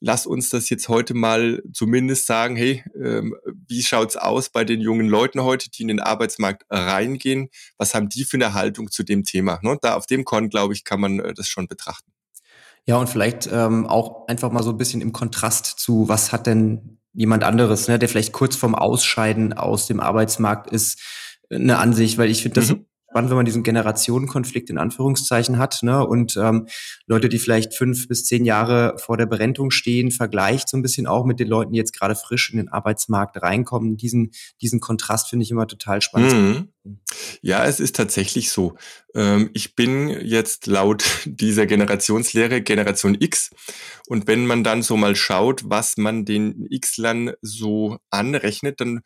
lass 0.00 0.26
uns 0.26 0.50
das 0.50 0.68
jetzt 0.70 0.88
heute 0.88 1.14
mal 1.14 1.62
zumindest 1.72 2.26
sagen, 2.26 2.56
hey, 2.56 2.84
ähm, 3.02 3.34
wie 3.68 3.82
schaut's 3.82 4.16
aus 4.16 4.50
bei 4.50 4.64
den 4.64 4.80
jungen 4.80 5.08
Leuten 5.08 5.42
heute, 5.42 5.70
die 5.70 5.82
in 5.82 5.88
den 5.88 6.00
Arbeitsmarkt 6.00 6.64
reingehen? 6.70 7.48
Was 7.78 7.94
haben 7.94 8.08
die 8.08 8.24
für 8.24 8.36
eine 8.36 8.54
Haltung 8.54 8.90
zu 8.90 9.02
dem 9.02 9.24
Thema? 9.24 9.60
Ne? 9.62 9.78
Da 9.80 9.94
auf 9.94 10.06
dem 10.06 10.24
Korn, 10.24 10.48
glaube 10.48 10.74
ich, 10.74 10.84
kann 10.84 11.00
man 11.00 11.20
äh, 11.20 11.34
das 11.34 11.48
schon 11.48 11.68
betrachten. 11.68 12.12
Ja, 12.86 12.96
und 12.96 13.08
vielleicht 13.08 13.48
ähm, 13.50 13.86
auch 13.86 14.28
einfach 14.28 14.52
mal 14.52 14.62
so 14.62 14.70
ein 14.70 14.76
bisschen 14.76 15.00
im 15.00 15.12
Kontrast 15.12 15.78
zu, 15.78 16.06
was 16.08 16.32
hat 16.32 16.46
denn 16.46 16.98
jemand 17.14 17.44
anderes, 17.44 17.88
ne, 17.88 17.98
der 17.98 18.08
vielleicht 18.08 18.32
kurz 18.32 18.56
vorm 18.56 18.74
Ausscheiden 18.74 19.54
aus 19.54 19.86
dem 19.86 20.00
Arbeitsmarkt 20.00 20.70
ist, 20.70 21.00
eine 21.48 21.78
Ansicht, 21.78 22.18
weil 22.18 22.30
ich 22.30 22.42
finde 22.42 22.60
das 22.60 22.70
mhm 22.70 22.84
spannend, 23.14 23.30
wenn 23.30 23.36
man 23.36 23.46
diesen 23.46 23.62
Generationenkonflikt 23.62 24.70
in 24.70 24.78
Anführungszeichen 24.78 25.56
hat 25.56 25.84
ne? 25.84 26.04
und 26.04 26.36
ähm, 26.36 26.66
Leute, 27.06 27.28
die 27.28 27.38
vielleicht 27.38 27.72
fünf 27.72 28.08
bis 28.08 28.24
zehn 28.24 28.44
Jahre 28.44 28.96
vor 28.98 29.16
der 29.16 29.26
Berentung 29.26 29.70
stehen, 29.70 30.10
vergleicht 30.10 30.68
so 30.68 30.76
ein 30.76 30.82
bisschen 30.82 31.06
auch 31.06 31.24
mit 31.24 31.38
den 31.38 31.46
Leuten, 31.46 31.74
die 31.74 31.78
jetzt 31.78 31.96
gerade 31.96 32.16
frisch 32.16 32.50
in 32.50 32.56
den 32.56 32.70
Arbeitsmarkt 32.70 33.40
reinkommen. 33.40 33.96
Diesen, 33.96 34.32
diesen 34.60 34.80
Kontrast 34.80 35.30
finde 35.30 35.44
ich 35.44 35.52
immer 35.52 35.68
total 35.68 36.02
spannend. 36.02 36.32
Mhm. 36.32 36.98
Ja, 37.40 37.64
es 37.64 37.78
ist 37.78 37.94
tatsächlich 37.94 38.50
so. 38.50 38.74
Ähm, 39.14 39.48
ich 39.54 39.76
bin 39.76 40.08
jetzt 40.08 40.66
laut 40.66 41.04
dieser 41.24 41.66
Generationslehre 41.66 42.62
Generation 42.62 43.16
X 43.20 43.50
und 44.08 44.26
wenn 44.26 44.44
man 44.44 44.64
dann 44.64 44.82
so 44.82 44.96
mal 44.96 45.14
schaut, 45.14 45.62
was 45.70 45.96
man 45.96 46.24
den 46.24 46.66
X-Lern 46.68 47.32
so 47.40 47.98
anrechnet, 48.10 48.80
dann 48.80 49.02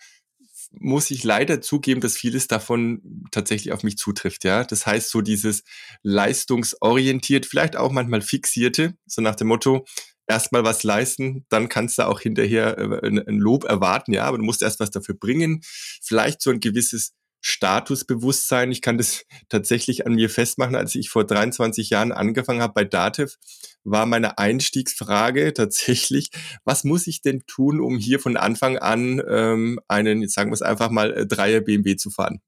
muss 0.71 1.11
ich 1.11 1.25
leider 1.25 1.61
zugeben, 1.61 2.01
dass 2.01 2.17
vieles 2.17 2.47
davon 2.47 3.25
tatsächlich 3.31 3.73
auf 3.73 3.83
mich 3.83 3.97
zutrifft, 3.97 4.45
ja. 4.45 4.65
Das 4.65 4.87
heißt, 4.87 5.11
so 5.11 5.21
dieses 5.21 5.63
leistungsorientiert, 6.03 7.47
vielleicht 7.47 7.77
auch 7.77 7.93
manchmal 7.93 8.23
fixierte, 8.23 8.95
so 9.07 9.23
nach 9.23 9.37
dem 9.37 9.49
Motto, 9.49 9.85
erstmal 10.29 10.63
was 10.63 10.85
leisten, 10.85 11.47
dann 11.49 11.69
kannst 11.69 11.99
du 11.99 12.07
auch 12.07 12.21
hinterher 12.21 12.79
äh, 12.79 13.09
ein 13.09 13.39
Lob 13.39 13.65
erwarten, 13.65 14.13
ja, 14.13 14.25
aber 14.25 14.39
du 14.39 14.45
musst 14.45 14.63
erst 14.63 14.79
was 14.79 14.91
dafür 14.91 15.15
bringen. 15.17 15.63
Vielleicht 16.03 16.43
so 16.43 16.51
ein 16.51 16.61
gewisses 16.61 17.15
Statusbewusstsein. 17.41 18.73
Ich 18.73 18.83
kann 18.83 18.99
das 18.99 19.25
tatsächlich 19.49 20.07
an 20.07 20.15
mir 20.15 20.31
festmachen. 20.31 20.75
Als 20.75 20.95
ich 20.95 21.11
vor 21.11 21.25
23 21.25 21.91
Jahren 21.91 22.13
angefangen 22.13 22.63
habe 22.63 22.75
bei 22.75 22.85
Dativ, 22.85 23.37
war 23.85 24.07
meine 24.07 24.39
Einstiegsfrage 24.39 25.53
tatsächlich, 25.53 26.31
was 26.65 26.85
muss 26.85 27.07
ich 27.07 27.23
denn 27.23 27.43
tun, 27.47 27.81
um 27.81 27.97
hier 27.99 28.21
von 28.21 28.37
Anfang 28.37 28.79
an 28.79 29.23
ähm, 29.29 29.81
einen, 29.89 30.23
jetzt 30.23 30.35
sagen 30.35 30.51
wir 30.51 30.55
es 30.55 30.63
einfach 30.63 30.91
mal, 30.91 31.13
äh, 31.13 31.27
Dreier 31.27 31.61
BMW 31.61 31.97
zu 31.97 32.11
fahren? 32.11 32.41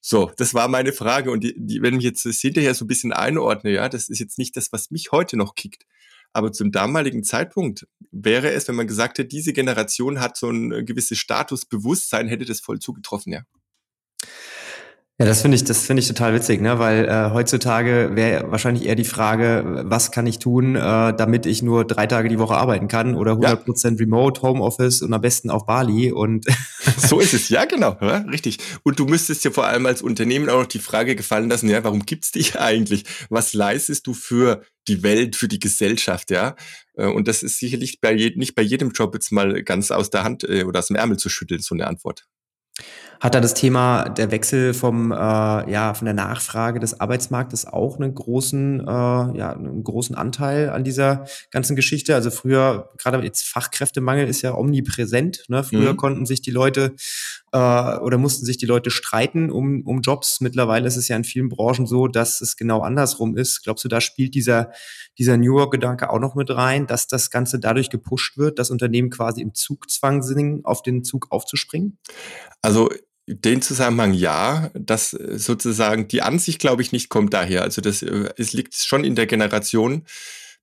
So, 0.00 0.30
das 0.36 0.54
war 0.54 0.68
meine 0.68 0.92
Frage. 0.92 1.30
Und 1.30 1.42
die, 1.44 1.54
die, 1.56 1.82
wenn 1.82 1.98
ich 1.98 2.04
jetzt 2.04 2.24
das 2.24 2.38
hinterher 2.38 2.74
so 2.74 2.84
ein 2.84 2.88
bisschen 2.88 3.12
einordne, 3.12 3.72
ja, 3.72 3.88
das 3.88 4.08
ist 4.08 4.18
jetzt 4.18 4.38
nicht 4.38 4.56
das, 4.56 4.72
was 4.72 4.90
mich 4.90 5.12
heute 5.12 5.36
noch 5.36 5.54
kickt. 5.54 5.84
Aber 6.32 6.52
zum 6.52 6.70
damaligen 6.70 7.24
Zeitpunkt 7.24 7.86
wäre 8.10 8.50
es, 8.52 8.68
wenn 8.68 8.74
man 8.74 8.86
gesagt 8.86 9.18
hätte, 9.18 9.28
diese 9.28 9.52
Generation 9.52 10.20
hat 10.20 10.36
so 10.36 10.50
ein 10.50 10.84
gewisses 10.86 11.18
Statusbewusstsein, 11.18 12.28
hätte 12.28 12.44
das 12.44 12.60
voll 12.60 12.78
zugetroffen, 12.78 13.32
ja. 13.32 13.42
Ja, 15.20 15.26
das 15.26 15.42
finde 15.42 15.56
ich, 15.56 15.64
das 15.64 15.84
finde 15.84 16.00
ich 16.00 16.06
total 16.06 16.32
witzig, 16.32 16.60
ne? 16.60 16.78
Weil 16.78 17.08
äh, 17.08 17.30
heutzutage 17.32 18.10
wäre 18.12 18.52
wahrscheinlich 18.52 18.86
eher 18.86 18.94
die 18.94 19.02
Frage, 19.04 19.82
was 19.84 20.12
kann 20.12 20.28
ich 20.28 20.38
tun, 20.38 20.76
äh, 20.76 20.78
damit 21.12 21.44
ich 21.44 21.60
nur 21.60 21.84
drei 21.84 22.06
Tage 22.06 22.28
die 22.28 22.38
Woche 22.38 22.54
arbeiten 22.54 22.86
kann 22.86 23.16
oder 23.16 23.32
100 23.32 23.64
Prozent 23.64 23.98
ja. 23.98 24.04
Remote, 24.04 24.42
Homeoffice 24.42 25.02
und 25.02 25.12
am 25.12 25.20
besten 25.20 25.50
auf 25.50 25.66
Bali 25.66 26.12
und 26.12 26.46
so 26.98 27.18
ist 27.18 27.34
es, 27.34 27.48
ja 27.48 27.64
genau, 27.64 27.96
ja, 28.00 28.18
richtig. 28.18 28.58
Und 28.84 29.00
du 29.00 29.06
müsstest 29.06 29.44
dir 29.44 29.50
vor 29.50 29.66
allem 29.66 29.86
als 29.86 30.02
Unternehmen 30.02 30.48
auch 30.48 30.60
noch 30.60 30.66
die 30.66 30.78
Frage 30.78 31.16
gefallen 31.16 31.48
lassen, 31.48 31.68
ja, 31.68 31.82
warum 31.82 32.06
gibt's 32.06 32.30
dich 32.30 32.56
eigentlich? 32.60 33.02
Was 33.28 33.54
leistest 33.54 34.06
du 34.06 34.14
für 34.14 34.62
die 34.86 35.02
Welt, 35.02 35.34
für 35.34 35.48
die 35.48 35.58
Gesellschaft, 35.58 36.30
ja? 36.30 36.54
Äh, 36.94 37.06
und 37.06 37.26
das 37.26 37.42
ist 37.42 37.58
sicherlich 37.58 38.00
bei 38.00 38.12
je, 38.12 38.34
nicht 38.36 38.54
bei 38.54 38.62
jedem 38.62 38.92
Job 38.92 39.14
jetzt 39.14 39.32
mal 39.32 39.64
ganz 39.64 39.90
aus 39.90 40.10
der 40.10 40.22
Hand 40.22 40.44
äh, 40.44 40.62
oder 40.62 40.78
aus 40.78 40.86
dem 40.86 40.96
Ärmel 40.96 41.16
zu 41.16 41.28
schütteln, 41.28 41.60
so 41.60 41.74
eine 41.74 41.88
Antwort 41.88 42.24
hat 43.20 43.34
da 43.34 43.40
das 43.40 43.54
Thema 43.54 44.08
der 44.08 44.30
Wechsel 44.30 44.74
vom, 44.74 45.10
äh, 45.10 45.16
ja, 45.16 45.92
von 45.94 46.04
der 46.04 46.14
Nachfrage 46.14 46.78
des 46.78 47.00
Arbeitsmarktes 47.00 47.66
auch 47.66 47.96
einen 47.96 48.14
großen, 48.14 48.80
äh, 48.80 48.84
ja, 48.84 49.52
einen 49.52 49.82
großen 49.82 50.14
Anteil 50.14 50.70
an 50.70 50.84
dieser 50.84 51.26
ganzen 51.50 51.74
Geschichte. 51.74 52.14
Also 52.14 52.30
früher, 52.30 52.90
gerade 52.96 53.18
jetzt 53.24 53.48
Fachkräftemangel 53.48 54.28
ist 54.28 54.42
ja 54.42 54.54
omnipräsent. 54.54 55.44
Ne? 55.48 55.64
Früher 55.64 55.94
mhm. 55.94 55.96
konnten 55.96 56.26
sich 56.26 56.42
die 56.42 56.52
Leute 56.52 56.94
äh, 57.52 57.58
oder 57.58 58.18
mussten 58.18 58.46
sich 58.46 58.56
die 58.56 58.66
Leute 58.66 58.90
streiten 58.90 59.50
um, 59.50 59.82
um 59.84 60.00
Jobs. 60.00 60.40
Mittlerweile 60.40 60.86
ist 60.86 60.96
es 60.96 61.08
ja 61.08 61.16
in 61.16 61.24
vielen 61.24 61.48
Branchen 61.48 61.86
so, 61.86 62.06
dass 62.06 62.40
es 62.40 62.56
genau 62.56 62.82
andersrum 62.82 63.36
ist. 63.36 63.64
Glaubst 63.64 63.84
du, 63.84 63.88
da 63.88 64.00
spielt 64.00 64.36
dieser, 64.36 64.70
dieser 65.18 65.36
New 65.36 65.58
York-Gedanke 65.58 66.10
auch 66.10 66.20
noch 66.20 66.36
mit 66.36 66.50
rein, 66.50 66.86
dass 66.86 67.08
das 67.08 67.30
Ganze 67.30 67.58
dadurch 67.58 67.90
gepusht 67.90 68.38
wird, 68.38 68.60
dass 68.60 68.70
Unternehmen 68.70 69.10
quasi 69.10 69.40
im 69.42 69.54
Zugzwang 69.54 70.22
sind, 70.22 70.64
auf 70.64 70.82
den 70.82 71.02
Zug 71.02 71.26
aufzuspringen? 71.30 71.98
Also 72.62 72.88
den 73.28 73.62
Zusammenhang 73.62 74.14
ja, 74.14 74.70
dass 74.74 75.10
sozusagen 75.10 76.08
die 76.08 76.22
Ansicht, 76.22 76.58
glaube 76.58 76.82
ich, 76.82 76.92
nicht 76.92 77.08
kommt 77.10 77.34
daher. 77.34 77.62
Also 77.62 77.80
das 77.80 78.02
äh, 78.02 78.30
es 78.36 78.52
liegt 78.52 78.74
schon 78.74 79.04
in 79.04 79.14
der 79.14 79.26
Generation 79.26 80.04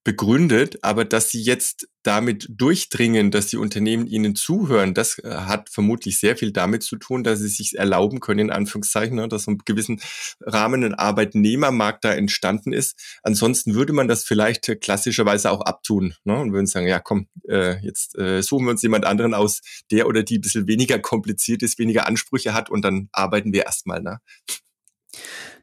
begründet, 0.06 0.78
aber 0.84 1.04
dass 1.04 1.32
sie 1.32 1.42
jetzt 1.42 1.90
damit 2.04 2.48
durchdringen, 2.48 3.32
dass 3.32 3.48
die 3.48 3.58
Unternehmen 3.58 4.06
ihnen 4.06 4.36
zuhören, 4.36 4.94
das 4.94 5.18
äh, 5.18 5.30
hat 5.30 5.70
vermutlich 5.70 6.20
sehr 6.20 6.38
viel 6.38 6.52
damit 6.52 6.84
zu 6.84 6.98
tun, 6.98 7.24
dass 7.24 7.40
sie 7.40 7.48
sich 7.48 7.76
erlauben 7.76 8.20
können, 8.20 8.42
in 8.42 8.52
Anführungszeichen, 8.52 9.16
ne, 9.16 9.28
dass 9.28 9.46
so 9.46 9.52
ein 9.52 9.58
gewissen 9.66 10.00
Rahmen 10.42 10.84
ein 10.84 10.94
Arbeitnehmermarkt 10.94 12.06
da 12.06 12.14
entstanden 12.14 12.72
ist. 12.72 13.20
Ansonsten 13.24 13.74
würde 13.74 13.94
man 13.94 14.08
das 14.08 14.24
vielleicht 14.24 14.70
äh, 14.70 14.76
klassischerweise 14.76 15.50
auch 15.50 15.62
abtun 15.62 16.14
ne, 16.24 16.40
und 16.40 16.54
würden 16.54 16.68
sagen, 16.68 16.88
ja 16.88 17.00
komm, 17.00 17.28
äh, 17.50 17.84
jetzt 17.84 18.16
suchen 18.42 18.66
wir 18.66 18.72
uns 18.72 18.82
jemand 18.82 19.06
anderen 19.06 19.34
aus, 19.34 19.62
der 19.92 20.08
oder 20.08 20.24
die 20.24 20.38
ein 20.38 20.42
bisschen 20.42 20.68
weniger 20.68 21.00
kompliziert 21.00 21.64
ist, 21.64 21.80
weniger 21.80 22.08
Ansprüche 22.08 22.54
hat 22.54 22.70
und 22.70 22.86
dann 22.86 23.10
arbeiten 23.12 23.52
wir 23.52 23.66
erstmal. 23.66 24.02
Ne? 24.02 24.20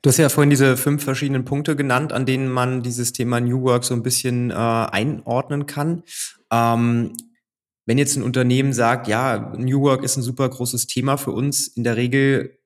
Du 0.03 0.09
hast 0.09 0.17
ja 0.17 0.29
vorhin 0.29 0.51
diese 0.51 0.77
fünf 0.77 1.05
verschiedenen 1.05 1.45
Punkte 1.45 1.77
genannt, 1.77 2.13
an 2.13 2.27
denen 2.27 2.49
man 2.49 2.83
dieses 2.83 3.13
Thema 3.13 3.41
New 3.41 3.63
Work 3.63 3.85
so 3.85 3.95
ein 3.95 4.03
bisschen 4.03 4.51
äh, 4.51 4.55
einordnen 4.55 5.67
kann. 5.67 6.03
Ähm, 6.51 7.13
wenn 7.87 7.99
jetzt 7.99 8.17
ein 8.17 8.25
Unternehmen 8.25 8.73
sagt, 8.73 9.07
ja, 9.07 9.55
New 9.57 9.81
Work 9.83 10.03
ist 10.03 10.17
ein 10.17 10.23
super 10.23 10.49
großes 10.49 10.89
Thema 10.89 11.17
für 11.17 11.31
uns, 11.31 11.69
in 11.69 11.85
der 11.85 11.97
Regel 11.97 12.59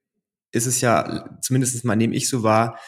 ist 0.51 0.67
es 0.67 0.81
ja, 0.81 1.39
zumindest 1.43 1.85
mal 1.85 1.97
nehme 1.97 2.15
ich 2.15 2.29
so 2.29 2.43
wahr, 2.43 2.79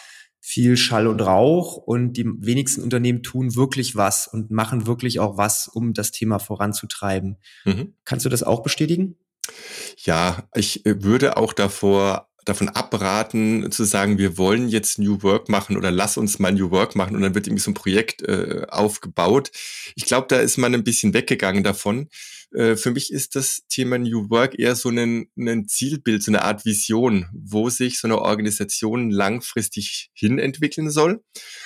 viel 0.40 0.78
Schall 0.78 1.06
und 1.06 1.20
Rauch 1.20 1.76
und 1.76 2.14
die 2.14 2.24
wenigsten 2.26 2.82
Unternehmen 2.82 3.22
tun 3.22 3.54
wirklich 3.54 3.96
was 3.96 4.28
und 4.28 4.50
machen 4.50 4.86
wirklich 4.86 5.20
auch 5.20 5.36
was, 5.36 5.68
um 5.68 5.92
das 5.92 6.10
Thema 6.10 6.38
voranzutreiben. 6.38 7.36
Mhm. 7.66 7.92
Kannst 8.06 8.24
du 8.24 8.30
das 8.30 8.42
auch 8.42 8.62
bestätigen? 8.62 9.16
Ja, 9.98 10.48
ich 10.54 10.86
äh, 10.86 11.02
würde 11.02 11.36
auch 11.36 11.52
davor 11.52 12.27
davon 12.48 12.68
abraten, 12.68 13.70
zu 13.70 13.84
sagen, 13.84 14.18
wir 14.18 14.38
wollen 14.38 14.68
jetzt 14.68 14.98
New 14.98 15.22
Work 15.22 15.48
machen 15.48 15.76
oder 15.76 15.90
lass 15.90 16.16
uns 16.16 16.38
mal 16.38 16.52
New 16.52 16.70
Work 16.70 16.96
machen 16.96 17.16
und 17.16 17.22
dann 17.22 17.34
wird 17.34 17.46
irgendwie 17.46 17.62
so 17.62 17.70
ein 17.70 17.74
Projekt 17.74 18.22
äh, 18.22 18.66
aufgebaut. 18.68 19.50
Ich 19.94 20.04
glaube, 20.06 20.26
da 20.28 20.36
ist 20.36 20.56
man 20.58 20.74
ein 20.74 20.84
bisschen 20.84 21.14
weggegangen 21.14 21.62
davon. 21.62 22.08
Äh, 22.52 22.76
für 22.76 22.90
mich 22.90 23.12
ist 23.12 23.36
das 23.36 23.62
Thema 23.68 23.98
New 23.98 24.30
Work 24.30 24.58
eher 24.58 24.74
so 24.74 24.88
ein, 24.88 25.28
ein 25.36 25.68
Zielbild, 25.68 26.22
so 26.22 26.30
eine 26.30 26.42
Art 26.42 26.64
Vision, 26.64 27.26
wo 27.32 27.68
sich 27.68 27.98
so 28.00 28.08
eine 28.08 28.20
Organisation 28.20 29.10
langfristig 29.10 30.10
hin 30.14 30.38
entwickeln 30.38 30.90
soll. 30.90 31.22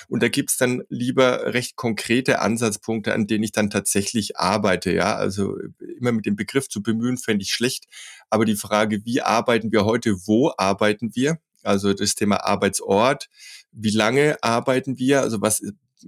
Und 0.09 0.23
da 0.23 0.27
gibt's 0.27 0.57
dann 0.57 0.83
lieber 0.89 1.53
recht 1.53 1.75
konkrete 1.75 2.39
Ansatzpunkte, 2.39 3.13
an 3.13 3.27
denen 3.27 3.43
ich 3.43 3.51
dann 3.51 3.69
tatsächlich 3.69 4.37
arbeite. 4.37 4.93
Ja, 4.93 5.15
also 5.15 5.57
immer 5.99 6.11
mit 6.11 6.25
dem 6.25 6.35
Begriff 6.35 6.67
zu 6.67 6.83
bemühen, 6.83 7.17
fände 7.17 7.43
ich 7.43 7.51
schlecht. 7.53 7.85
Aber 8.29 8.45
die 8.45 8.55
Frage, 8.55 9.05
wie 9.05 9.21
arbeiten 9.21 9.71
wir 9.71 9.85
heute, 9.85 10.15
wo 10.25 10.51
arbeiten 10.57 11.15
wir? 11.15 11.39
Also 11.63 11.93
das 11.93 12.15
Thema 12.15 12.43
Arbeitsort, 12.43 13.29
wie 13.71 13.91
lange 13.91 14.37
arbeiten 14.41 14.97
wir? 14.97 15.21
Also 15.21 15.41
was 15.41 15.61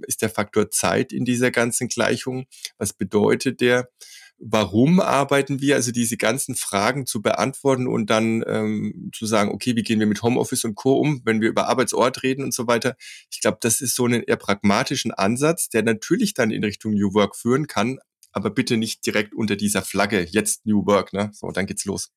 ist 0.06 0.20
der 0.20 0.28
Faktor 0.28 0.70
Zeit 0.70 1.12
in 1.12 1.24
dieser 1.24 1.50
ganzen 1.50 1.88
Gleichung? 1.88 2.46
Was 2.76 2.92
bedeutet 2.92 3.62
der? 3.62 3.88
Warum 4.38 5.00
arbeiten 5.00 5.60
wir, 5.60 5.76
also 5.76 5.92
diese 5.92 6.16
ganzen 6.16 6.54
Fragen 6.54 7.06
zu 7.06 7.22
beantworten 7.22 7.86
und 7.86 8.10
dann 8.10 8.44
ähm, 8.46 9.10
zu 9.14 9.26
sagen, 9.26 9.50
okay, 9.50 9.76
wie 9.76 9.82
gehen 9.82 10.00
wir 10.00 10.06
mit 10.06 10.22
Homeoffice 10.22 10.64
und 10.64 10.74
Co. 10.74 10.98
um, 10.98 11.22
wenn 11.24 11.40
wir 11.40 11.48
über 11.48 11.68
Arbeitsort 11.68 12.22
reden 12.22 12.44
und 12.44 12.54
so 12.54 12.66
weiter. 12.66 12.96
Ich 13.30 13.40
glaube, 13.40 13.58
das 13.60 13.80
ist 13.80 13.94
so 13.94 14.04
einen 14.04 14.22
eher 14.22 14.36
pragmatischen 14.36 15.12
Ansatz, 15.12 15.68
der 15.68 15.82
natürlich 15.82 16.34
dann 16.34 16.50
in 16.50 16.64
Richtung 16.64 16.92
New 16.92 17.14
Work 17.14 17.36
führen 17.36 17.66
kann, 17.66 17.98
aber 18.32 18.50
bitte 18.50 18.76
nicht 18.76 19.06
direkt 19.06 19.34
unter 19.34 19.56
dieser 19.56 19.82
Flagge, 19.82 20.26
jetzt 20.30 20.66
New 20.66 20.86
Work, 20.86 21.12
ne? 21.12 21.30
So, 21.32 21.50
dann 21.50 21.66
geht's 21.66 21.84
los. 21.84 22.10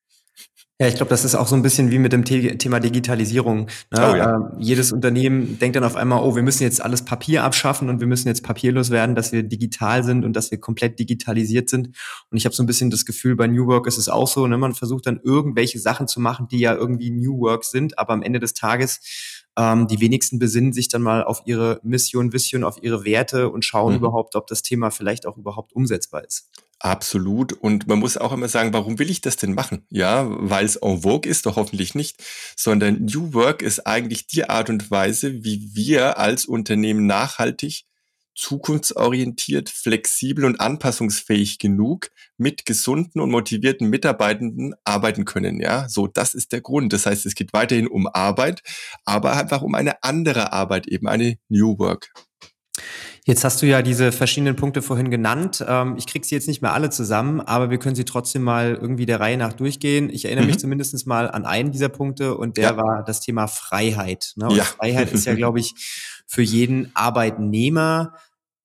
Ja, 0.82 0.88
ich 0.88 0.96
glaube, 0.96 1.10
das 1.10 1.26
ist 1.26 1.36
auch 1.36 1.48
so 1.48 1.58
ein 1.58 1.62
bisschen 1.62 1.92
wie 1.92 2.00
mit 2.00 2.14
dem 2.14 2.26
The 2.26 2.58
Thema 2.58 2.80
Digitalisierung. 2.80 3.68
Ne? 3.92 3.98
Oh, 3.98 4.16
ja. 4.16 4.38
äh, 4.38 4.40
jedes 4.60 4.94
Unternehmen 4.94 5.60
denkt 5.60 5.76
dann 5.76 5.84
auf 5.84 5.98
einmal, 5.98 6.24
oh, 6.24 6.38
wir 6.38 6.42
müssen 6.42 6.64
jetzt 6.64 6.82
alles 6.82 7.04
Papier 7.04 7.44
abschaffen 7.44 7.90
und 7.90 8.00
wir 8.00 8.08
müssen 8.08 8.30
jetzt 8.30 8.44
papierlos 8.44 8.90
werden, 8.90 9.14
dass 9.14 9.34
wir 9.34 9.44
digital 9.44 10.06
sind 10.06 10.24
und 10.24 10.38
dass 10.38 10.52
wir 10.52 10.58
komplett 10.58 10.98
digitalisiert 10.98 11.68
sind. 11.68 11.88
Und 12.32 12.38
ich 12.38 12.46
habe 12.46 12.56
so 12.56 12.64
ein 12.64 12.66
bisschen 12.66 12.90
das 12.92 13.06
Gefühl, 13.06 13.36
bei 13.36 13.48
New 13.48 13.68
Work 13.68 13.88
ist 13.88 13.98
es 13.98 14.08
auch 14.08 14.28
so, 14.28 14.48
ne? 14.48 14.58
man 14.58 14.74
versucht 14.74 15.06
dann 15.06 15.20
irgendwelche 15.22 15.80
Sachen 15.80 16.08
zu 16.08 16.22
machen, 16.22 16.48
die 16.50 16.60
ja 16.60 16.74
irgendwie 16.74 17.12
New 17.12 17.40
Work 17.42 17.66
sind, 17.66 18.00
aber 18.00 18.14
am 18.14 18.22
Ende 18.22 18.40
des 18.40 18.54
Tages 18.54 19.02
ähm, 19.58 19.88
die 19.88 20.00
wenigsten 20.00 20.40
besinnen 20.40 20.72
sich 20.72 20.88
dann 20.88 21.02
mal 21.02 21.26
auf 21.26 21.42
ihre 21.44 21.82
Mission, 21.84 22.32
Vision, 22.32 22.64
auf 22.64 22.82
ihre 22.82 23.04
Werte 23.04 23.50
und 23.50 23.66
schauen 23.66 23.92
mhm. 23.92 24.00
überhaupt, 24.00 24.36
ob 24.36 24.48
das 24.48 24.62
Thema 24.62 24.92
vielleicht 24.92 25.26
auch 25.26 25.36
überhaupt 25.36 25.74
umsetzbar 25.74 26.24
ist. 26.24 26.50
Absolut. 26.80 27.52
Und 27.52 27.88
man 27.88 28.00
muss 28.00 28.16
auch 28.16 28.32
immer 28.32 28.48
sagen, 28.48 28.72
warum 28.72 29.00
will 29.00 29.10
ich 29.10 29.20
das 29.20 29.36
denn 29.36 29.54
machen? 29.54 29.86
Ja, 29.90 30.26
weil 30.30 30.66
es 30.66 30.78
en 30.78 31.02
vogue 31.02 31.30
ist, 31.30 31.46
doch 31.46 31.58
hoffentlich 31.58 31.94
nicht, 31.94 32.24
sondern 32.56 33.06
New 33.06 33.34
Work 33.34 33.62
ist 33.62 33.86
eigentlich 33.86 34.28
die 34.28 34.50
Art 34.50 34.70
und 34.70 34.90
Weise, 34.90 35.44
wie 35.44 35.76
wir 35.76 36.18
als 36.18 36.46
Unternehmen 36.46 37.06
nachhaltig, 37.06 37.84
zukunftsorientiert, 38.34 39.70
flexibel 39.70 40.46
und 40.46 40.62
anpassungsfähig 40.62 41.60
genug 41.60 42.12
mit 42.38 42.66
gesunden 42.66 43.20
und 43.20 43.32
motivierten 43.32 43.90
Mitarbeitenden 43.90 44.74
arbeiten 44.86 45.26
können. 45.26 45.60
Ja, 45.60 45.90
so, 45.90 46.08
das 46.08 46.34
ist 46.34 46.54
der 46.54 46.62
Grund. 46.62 46.94
Das 46.94 47.06
heißt, 47.06 47.26
es 47.26 47.36
geht 47.36 47.52
weiterhin 47.52 47.88
um 47.88 48.08
Arbeit, 48.08 48.64
aber 49.04 49.34
einfach 49.34 49.62
um 49.62 49.76
eine 49.76 50.02
andere 50.04 50.54
Arbeit, 50.54 50.88
eben 50.88 51.10
eine 51.10 51.38
New 51.50 51.78
Work. 51.78 52.14
Jetzt 53.26 53.44
hast 53.44 53.62
du 53.62 53.68
ja 53.68 53.82
diese 53.82 54.12
verschiedenen 54.12 54.56
Punkte 54.56 54.82
vorhin 54.82 55.12
genannt. 55.12 55.64
Ähm, 55.68 55.96
ich 55.98 56.08
krieg 56.08 56.26
sie 56.26 56.36
jetzt 56.36 56.48
nicht 56.48 56.62
mehr 56.62 56.74
alle 56.74 56.90
zusammen, 56.90 57.42
aber 57.42 57.70
wir 57.70 57.78
können 57.78 57.96
sie 57.96 58.06
trotzdem 58.06 58.42
mal 58.42 58.78
irgendwie 58.80 59.06
der 59.06 59.20
Reihe 59.20 59.38
nach 59.38 59.54
durchgehen. 59.54 60.10
Ich 60.10 60.26
erinnere 60.26 60.46
mhm. 60.46 60.50
mich 60.50 60.60
zumindest 60.60 61.08
mal 61.08 61.30
an 61.30 61.46
einen 61.46 61.72
dieser 61.72 61.90
Punkte 61.90 62.36
und 62.36 62.58
der 62.58 62.72
ja. 62.72 62.78
war 62.78 63.04
das 63.04 63.22
Thema 63.22 63.48
Freiheit. 63.48 64.34
Ne? 64.36 64.48
Und 64.48 64.56
ja. 64.56 64.64
Freiheit 64.64 65.12
ist 65.12 65.26
ja, 65.26 65.36
glaube 65.36 65.60
ich, 65.60 65.74
für 66.26 66.42
jeden 66.42 66.92
Arbeitnehmer 66.96 68.14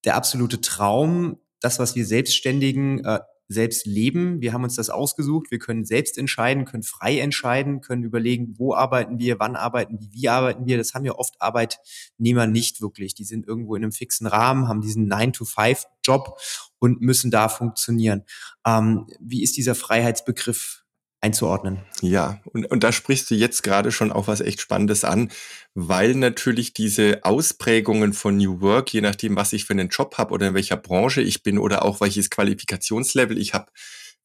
der 0.05 0.17
absolute 0.17 0.61
Traum. 0.61 1.39
Das, 1.61 1.79
was 1.79 1.97
wir 1.97 2.05
Selbstständigen 2.05 3.05
äh, 3.05 3.21
selbst 3.49 3.87
leben. 3.87 4.41
Wir 4.41 4.53
haben 4.53 4.65
uns 4.65 4.77
das 4.77 4.91
ausgesucht. 4.91 5.51
Wir 5.51 5.59
können 5.59 5.85
selbst 5.85 6.19
entscheiden, 6.19 6.65
können 6.65 6.83
frei 6.83 7.19
entscheiden, 7.19 7.81
können 7.81 8.05
überlegen, 8.05 8.55
wo 8.59 8.75
arbeiten 8.75 9.19
wir, 9.19 9.39
wann 9.39 9.57
arbeiten 9.57 10.01
wir, 10.01 10.09
wie 10.13 10.29
arbeiten 10.29 10.67
wir. 10.67 10.79
Das 10.79 10.95
haben 10.95 11.05
ja 11.05 11.15
oft 11.15 11.41
Arbeitnehmer 11.41 12.47
nicht 12.47 12.81
wirklich. 12.81 13.15
Die 13.15 13.25
sind 13.25 13.47
irgendwo 13.47 13.75
in 13.77 13.83
einem 13.83 13.93
fixen 13.93 14.27
Rahmen, 14.27 14.69
haben 14.69 14.81
diesen 14.81 15.11
9-to-5-Job 15.13 16.39
und 16.79 17.01
müssen 17.01 17.31
da 17.31 17.49
funktionieren. 17.49 18.25
Ähm, 18.67 19.07
wie 19.21 19.43
ist 19.43 19.57
dieser 19.57 19.75
Freiheitsbegriff 19.75 20.84
einzuordnen. 21.25 21.79
Ja, 22.03 22.41
und, 22.53 22.71
und 22.71 22.85
da 22.85 22.93
sprichst 22.93 23.31
du 23.31 23.35
jetzt 23.35 23.63
gerade 23.63 23.91
schon 23.91 24.13
auch 24.13 24.29
was 24.29 24.43
echt 24.43 24.61
Spannendes 24.61 25.05
an, 25.05 25.33
weil 25.75 26.15
natürlich 26.15 26.75
diese 26.75 27.21
Ausprägungen 27.23 28.13
von 28.13 28.37
New 28.37 28.61
Work, 28.61 28.93
je 28.93 29.01
nachdem, 29.01 29.35
was 29.35 29.55
ich 29.55 29.65
für 29.65 29.73
einen 29.73 29.89
Job 29.89 30.19
habe 30.19 30.35
oder 30.35 30.49
in 30.49 30.55
welcher 30.55 30.77
Branche 30.77 31.23
ich 31.23 31.43
bin 31.43 31.59
oder 31.59 31.85
auch 31.85 32.03
welches 32.03 32.29
Qualifikationslevel 32.29 33.39
ich 33.39 33.55
habe, 33.55 33.73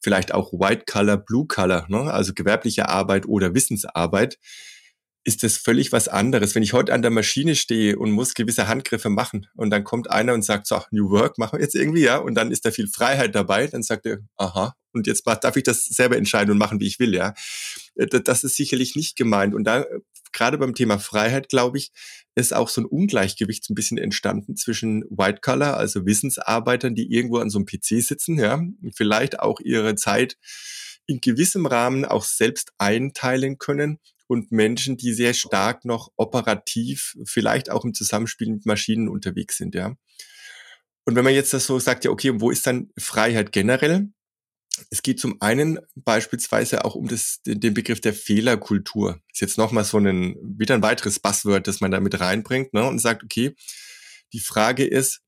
vielleicht 0.02 0.34
auch 0.34 0.52
White 0.52 0.84
Color, 0.92 1.18
Blue 1.18 1.48
Color, 1.48 1.86
ne? 1.88 2.12
also 2.12 2.34
gewerbliche 2.34 2.90
Arbeit 2.90 3.26
oder 3.28 3.54
Wissensarbeit, 3.54 4.38
ist 5.30 5.44
das 5.44 5.58
völlig 5.58 5.92
was 5.92 6.08
anderes. 6.08 6.56
Wenn 6.56 6.64
ich 6.64 6.74
heute 6.74 6.92
an 6.92 7.04
der 7.04 7.12
Maschine 7.12 7.56
stehe 7.56 8.00
und 8.00 8.10
muss 8.10 8.34
gewisse 8.34 8.68
Handgriffe 8.68 9.10
machen 9.10 9.46
und 9.54 9.70
dann 9.70 9.84
kommt 9.84 10.10
einer 10.10 10.34
und 10.34 10.44
sagt, 10.44 10.66
so, 10.66 10.82
New 10.90 11.12
Work 11.12 11.38
machen 11.38 11.60
wir 11.60 11.64
jetzt 11.64 11.76
irgendwie, 11.76 12.02
ja, 12.02 12.18
und 12.18 12.34
dann 12.34 12.52
ist 12.52 12.66
da 12.66 12.72
viel 12.72 12.88
Freiheit 12.88 13.36
dabei, 13.36 13.68
dann 13.68 13.84
sagt 13.84 14.08
er, 14.08 14.18
aha, 14.38 14.74
und 14.92 15.06
jetzt 15.06 15.28
darf 15.28 15.56
ich 15.56 15.62
das 15.62 15.86
selber 15.86 16.18
entscheiden 16.18 16.52
und 16.52 16.58
machen, 16.58 16.80
wie 16.80 16.88
ich 16.88 16.98
will, 16.98 17.14
ja. 17.14 17.36
Äh, 17.94 18.08
das 18.08 18.44
ist 18.44 18.56
sicherlich 18.56 18.96
nicht 18.96 19.16
gemeint. 19.18 19.54
Und 19.54 19.66
da, 19.66 19.86
gerade 20.34 20.58
beim 20.58 20.74
Thema 20.74 20.98
Freiheit, 20.98 21.48
glaube 21.48 21.78
ich, 21.78 21.92
ist 22.34 22.56
auch 22.56 22.70
so 22.70 22.82
ein 22.82 22.86
Ungleichgewicht 22.86 23.70
ein 23.70 23.76
bisschen 23.76 24.00
entstanden 24.00 24.56
zwischen 24.56 25.04
White 25.12 25.42
Collar, 25.44 25.78
also 25.78 26.08
Wissensarbeitern, 26.08 26.96
die 26.96 27.14
irgendwo 27.14 27.38
an 27.38 27.52
so 27.52 27.60
einem 27.60 27.68
PC 27.68 28.02
sitzen, 28.02 28.40
ja, 28.40 28.60
vielleicht 28.96 29.40
auch 29.40 29.60
ihre 29.60 29.94
Zeit 29.94 30.38
in 31.06 31.22
gewissem 31.22 31.68
Rahmen 31.68 32.04
auch 32.04 32.24
selbst 32.24 32.72
einteilen 32.80 33.60
können 33.60 34.00
und 34.30 34.52
Menschen, 34.52 34.96
die 34.96 35.12
sehr 35.14 35.34
stark 35.34 35.86
noch 35.86 36.12
operativ, 36.16 37.18
vielleicht 37.26 37.72
auch 37.72 37.84
im 37.84 37.96
Zusammenspiel 37.96 38.52
mit 38.52 38.66
Maschinen 38.68 39.10
unterwegs 39.10 39.58
sind, 39.58 39.74
ja. 39.74 39.96
Und 41.04 41.16
wenn 41.16 41.24
man 41.24 41.34
jetzt 41.34 41.52
das 41.52 41.66
so 41.66 41.80
sagt, 41.80 42.06
ja, 42.06 42.12
okay, 42.12 42.34
wo 42.36 42.52
ist 42.52 42.68
dann 42.68 42.92
Freiheit 42.96 43.52
generell? 43.52 44.10
Es 44.92 45.02
geht 45.02 45.20
zum 45.20 45.42
einen 45.42 45.80
beispielsweise 45.96 46.86
auch 46.86 46.94
um 46.94 47.08
das, 47.08 47.40
den 47.44 47.74
Begriff 47.74 48.02
der 48.02 48.14
Fehlerkultur. 48.14 49.20
ist 49.34 49.42
jetzt 49.42 49.58
nochmal 49.58 49.84
so 49.84 49.98
ein, 49.98 50.36
wieder 50.44 50.76
ein 50.76 50.84
weiteres 50.84 51.20
Buzzword, 51.20 51.68
das 51.68 51.82
man 51.82 51.90
da 51.90 52.00
mit 52.00 52.20
reinbringt, 52.20 52.72
ne, 52.72 52.86
und 52.88 53.00
sagt, 53.00 53.24
okay, 53.24 53.56
die 54.32 54.42
Frage 54.42 54.86
ist, 54.86 55.22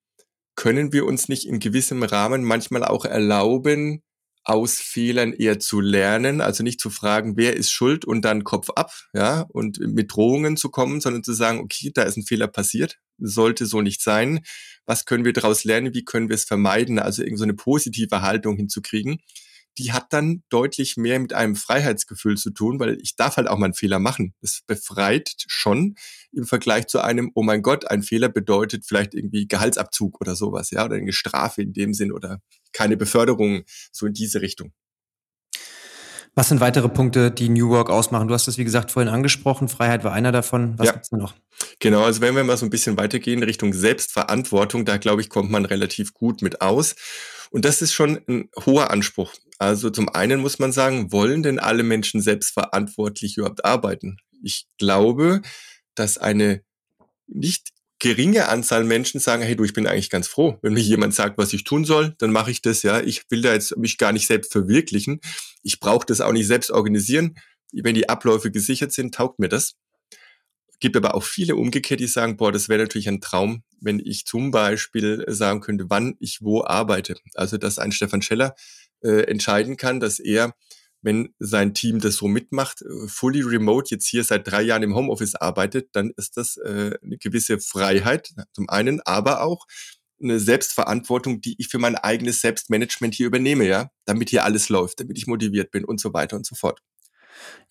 können 0.55 0.93
wir 0.93 1.07
uns 1.07 1.27
nicht 1.27 1.47
in 1.47 1.59
gewissem 1.59 2.03
Rahmen 2.03 2.43
manchmal 2.43 2.83
auch 2.83 3.05
erlauben, 3.05 4.03
aus 4.43 4.79
Fehlern 4.79 5.33
eher 5.33 5.59
zu 5.59 5.79
lernen, 5.81 6.41
also 6.41 6.63
nicht 6.63 6.79
zu 6.79 6.89
fragen, 6.89 7.37
wer 7.37 7.55
ist 7.55 7.71
schuld 7.71 8.05
und 8.05 8.23
dann 8.23 8.43
Kopf 8.43 8.69
ab, 8.71 8.91
ja, 9.13 9.41
und 9.49 9.79
mit 9.79 10.13
Drohungen 10.13 10.57
zu 10.57 10.69
kommen, 10.69 10.99
sondern 10.99 11.23
zu 11.23 11.33
sagen, 11.33 11.59
okay, 11.59 11.91
da 11.93 12.03
ist 12.03 12.17
ein 12.17 12.25
Fehler 12.25 12.47
passiert, 12.47 12.97
sollte 13.19 13.65
so 13.65 13.81
nicht 13.81 14.01
sein. 14.01 14.39
Was 14.85 15.05
können 15.05 15.25
wir 15.25 15.33
daraus 15.33 15.63
lernen? 15.63 15.93
Wie 15.93 16.03
können 16.03 16.29
wir 16.29 16.35
es 16.35 16.45
vermeiden? 16.45 16.97
Also 16.97 17.21
irgend 17.21 17.37
so 17.37 17.43
eine 17.43 17.53
positive 17.53 18.21
Haltung 18.21 18.57
hinzukriegen. 18.57 19.19
Die 19.77 19.93
hat 19.93 20.11
dann 20.11 20.43
deutlich 20.49 20.97
mehr 20.97 21.19
mit 21.19 21.33
einem 21.33 21.55
Freiheitsgefühl 21.55 22.35
zu 22.35 22.51
tun, 22.51 22.79
weil 22.79 22.97
ich 23.01 23.15
darf 23.15 23.37
halt 23.37 23.47
auch 23.47 23.57
mal 23.57 23.67
einen 23.67 23.73
Fehler 23.73 23.99
machen. 23.99 24.33
Das 24.41 24.61
befreit 24.67 25.33
schon 25.47 25.95
im 26.33 26.45
Vergleich 26.45 26.87
zu 26.87 26.99
einem, 26.99 27.31
oh 27.35 27.43
mein 27.43 27.61
Gott, 27.61 27.89
ein 27.89 28.03
Fehler 28.03 28.27
bedeutet 28.27 28.85
vielleicht 28.85 29.13
irgendwie 29.13 29.47
Gehaltsabzug 29.47 30.19
oder 30.19 30.35
sowas, 30.35 30.71
ja, 30.71 30.83
oder 30.83 30.95
eine 30.95 31.13
Strafe 31.13 31.61
in 31.61 31.71
dem 31.71 31.93
Sinn 31.93 32.11
oder 32.11 32.41
keine 32.73 32.97
Beförderung 32.97 33.63
so 33.91 34.05
in 34.05 34.13
diese 34.13 34.41
Richtung. 34.41 34.73
Was 36.33 36.47
sind 36.47 36.61
weitere 36.61 36.87
Punkte, 36.87 37.29
die 37.29 37.49
New 37.49 37.69
Work 37.69 37.89
ausmachen? 37.89 38.29
Du 38.29 38.33
hast 38.33 38.47
es, 38.47 38.57
wie 38.57 38.63
gesagt, 38.63 38.91
vorhin 38.91 39.11
angesprochen. 39.11 39.67
Freiheit 39.67 40.05
war 40.05 40.13
einer 40.13 40.31
davon. 40.31 40.79
Was 40.79 40.87
ja. 40.87 40.93
gibt's 40.93 41.09
denn 41.09 41.19
noch? 41.19 41.35
Genau, 41.79 42.03
also 42.03 42.21
wenn 42.21 42.35
wir 42.35 42.43
mal 42.45 42.55
so 42.55 42.65
ein 42.65 42.69
bisschen 42.69 42.95
weitergehen 42.95 43.43
Richtung 43.43 43.73
Selbstverantwortung, 43.73 44.85
da 44.85 44.95
glaube 44.95 45.21
ich, 45.21 45.29
kommt 45.29 45.51
man 45.51 45.65
relativ 45.65 46.13
gut 46.13 46.41
mit 46.41 46.61
aus. 46.61 46.95
Und 47.51 47.65
das 47.65 47.81
ist 47.81 47.91
schon 47.91 48.21
ein 48.29 48.49
hoher 48.65 48.91
Anspruch. 48.91 49.33
Also 49.59 49.89
zum 49.89 50.07
einen 50.07 50.39
muss 50.39 50.57
man 50.57 50.71
sagen, 50.71 51.11
wollen 51.11 51.43
denn 51.43 51.59
alle 51.59 51.83
Menschen 51.83 52.21
selbstverantwortlich 52.21 53.35
überhaupt 53.35 53.65
arbeiten? 53.65 54.17
Ich 54.41 54.67
glaube, 54.77 55.41
dass 55.95 56.17
eine 56.17 56.63
nicht 57.27 57.71
geringe 58.01 58.49
Anzahl 58.49 58.83
Menschen 58.83 59.19
sagen, 59.19 59.43
hey 59.43 59.55
du, 59.55 59.63
ich 59.63 59.73
bin 59.73 59.85
eigentlich 59.85 60.09
ganz 60.09 60.27
froh, 60.27 60.57
wenn 60.63 60.73
mir 60.73 60.81
jemand 60.81 61.13
sagt, 61.13 61.37
was 61.37 61.53
ich 61.53 61.63
tun 61.63 61.85
soll, 61.85 62.15
dann 62.17 62.31
mache 62.31 62.49
ich 62.49 62.63
das, 62.63 62.81
ja. 62.81 62.99
Ich 62.99 63.29
will 63.29 63.43
da 63.43 63.53
jetzt 63.53 63.77
mich 63.77 63.99
gar 63.99 64.11
nicht 64.11 64.25
selbst 64.25 64.51
verwirklichen. 64.51 65.21
Ich 65.61 65.79
brauche 65.79 66.05
das 66.07 66.19
auch 66.19 66.31
nicht 66.31 66.47
selbst 66.47 66.71
organisieren. 66.71 67.37
Wenn 67.71 67.93
die 67.93 68.09
Abläufe 68.09 68.49
gesichert 68.49 68.91
sind, 68.91 69.13
taugt 69.13 69.37
mir 69.37 69.49
das. 69.49 69.75
Gibt 70.79 70.97
aber 70.97 71.13
auch 71.13 71.23
viele 71.23 71.55
umgekehrt, 71.55 71.99
die 71.99 72.07
sagen, 72.07 72.37
boah, 72.37 72.51
das 72.51 72.69
wäre 72.69 72.81
natürlich 72.81 73.07
ein 73.07 73.21
Traum, 73.21 73.61
wenn 73.79 73.99
ich 73.99 74.25
zum 74.25 74.49
Beispiel 74.49 75.23
sagen 75.27 75.61
könnte, 75.61 75.85
wann 75.89 76.15
ich 76.19 76.39
wo 76.41 76.63
arbeite. 76.63 77.15
Also, 77.35 77.59
dass 77.59 77.77
ein 77.77 77.91
Stefan 77.91 78.23
Scheller 78.23 78.55
äh, 79.03 79.25
entscheiden 79.25 79.77
kann, 79.77 79.99
dass 79.99 80.17
er 80.17 80.55
wenn 81.01 81.33
sein 81.39 81.73
Team 81.73 81.99
das 81.99 82.15
so 82.15 82.27
mitmacht, 82.27 82.81
äh, 82.81 83.07
fully 83.07 83.41
remote 83.41 83.93
jetzt 83.93 84.07
hier 84.07 84.23
seit 84.23 84.47
drei 84.49 84.61
Jahren 84.61 84.83
im 84.83 84.95
Homeoffice 84.95 85.35
arbeitet, 85.35 85.89
dann 85.93 86.11
ist 86.17 86.37
das 86.37 86.57
äh, 86.57 86.91
eine 87.03 87.17
gewisse 87.17 87.59
Freiheit 87.59 88.33
zum 88.53 88.69
einen, 88.69 89.01
aber 89.01 89.43
auch 89.43 89.65
eine 90.21 90.39
Selbstverantwortung, 90.39 91.41
die 91.41 91.55
ich 91.57 91.67
für 91.69 91.79
mein 91.79 91.95
eigenes 91.95 92.41
Selbstmanagement 92.41 93.15
hier 93.15 93.27
übernehme, 93.27 93.65
ja, 93.67 93.89
damit 94.05 94.29
hier 94.29 94.45
alles 94.45 94.69
läuft, 94.69 94.99
damit 94.99 95.17
ich 95.17 95.27
motiviert 95.27 95.71
bin 95.71 95.83
und 95.83 95.99
so 95.99 96.13
weiter 96.13 96.35
und 96.35 96.45
so 96.45 96.55
fort. 96.55 96.79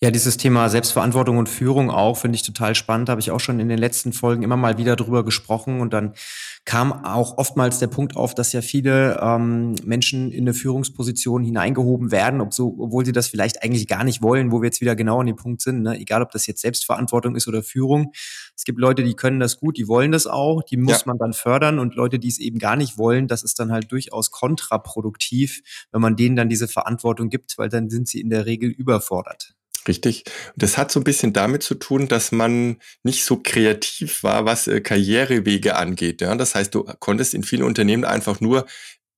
Ja, 0.03 0.09
dieses 0.09 0.37
Thema 0.37 0.67
Selbstverantwortung 0.67 1.37
und 1.37 1.47
Führung 1.47 1.91
auch 1.91 2.17
finde 2.17 2.35
ich 2.35 2.41
total 2.41 2.73
spannend. 2.73 3.07
Habe 3.07 3.21
ich 3.21 3.29
auch 3.29 3.39
schon 3.39 3.59
in 3.59 3.69
den 3.69 3.77
letzten 3.77 4.13
Folgen 4.13 4.41
immer 4.41 4.57
mal 4.57 4.79
wieder 4.79 4.95
drüber 4.95 5.23
gesprochen. 5.23 5.79
Und 5.79 5.93
dann 5.93 6.13
kam 6.65 6.91
auch 7.05 7.37
oftmals 7.37 7.77
der 7.77 7.85
Punkt 7.85 8.15
auf, 8.15 8.33
dass 8.33 8.51
ja 8.51 8.61
viele 8.61 9.19
ähm, 9.21 9.75
Menschen 9.85 10.31
in 10.31 10.45
eine 10.45 10.55
Führungsposition 10.55 11.43
hineingehoben 11.43 12.11
werden, 12.11 12.41
obwohl 12.41 13.05
sie 13.05 13.11
das 13.11 13.27
vielleicht 13.27 13.61
eigentlich 13.63 13.87
gar 13.87 14.03
nicht 14.03 14.23
wollen, 14.23 14.51
wo 14.51 14.61
wir 14.61 14.69
jetzt 14.69 14.81
wieder 14.81 14.95
genau 14.95 15.19
an 15.19 15.27
dem 15.27 15.35
Punkt 15.35 15.61
sind. 15.61 15.83
Ne? 15.83 15.99
Egal, 15.99 16.23
ob 16.23 16.31
das 16.31 16.47
jetzt 16.47 16.61
Selbstverantwortung 16.61 17.35
ist 17.35 17.47
oder 17.47 17.61
Führung. 17.61 18.11
Es 18.61 18.65
gibt 18.65 18.77
Leute, 18.77 19.03
die 19.03 19.15
können 19.15 19.39
das 19.39 19.57
gut, 19.57 19.75
die 19.75 19.87
wollen 19.87 20.11
das 20.11 20.27
auch, 20.27 20.61
die 20.61 20.77
muss 20.77 20.99
ja. 20.99 21.07
man 21.07 21.17
dann 21.17 21.33
fördern. 21.33 21.79
Und 21.79 21.95
Leute, 21.95 22.19
die 22.19 22.27
es 22.27 22.37
eben 22.37 22.59
gar 22.59 22.75
nicht 22.75 22.95
wollen, 22.95 23.27
das 23.27 23.41
ist 23.41 23.57
dann 23.57 23.71
halt 23.71 23.91
durchaus 23.91 24.29
kontraproduktiv, 24.29 25.63
wenn 25.91 25.99
man 25.99 26.15
denen 26.15 26.35
dann 26.35 26.47
diese 26.47 26.67
Verantwortung 26.67 27.29
gibt, 27.29 27.57
weil 27.57 27.69
dann 27.69 27.89
sind 27.89 28.07
sie 28.07 28.21
in 28.21 28.29
der 28.29 28.45
Regel 28.45 28.69
überfordert. 28.69 29.55
Richtig. 29.87 30.25
Das 30.55 30.77
hat 30.77 30.91
so 30.91 30.99
ein 30.99 31.03
bisschen 31.03 31.33
damit 31.33 31.63
zu 31.63 31.73
tun, 31.73 32.07
dass 32.07 32.31
man 32.31 32.77
nicht 33.01 33.25
so 33.25 33.37
kreativ 33.37 34.21
war, 34.21 34.45
was 34.45 34.67
äh, 34.67 34.79
Karrierewege 34.79 35.75
angeht. 35.75 36.21
Ja? 36.21 36.35
Das 36.35 36.53
heißt, 36.53 36.75
du 36.75 36.83
konntest 36.99 37.33
in 37.33 37.41
vielen 37.41 37.63
Unternehmen 37.63 38.05
einfach 38.05 38.41
nur 38.41 38.67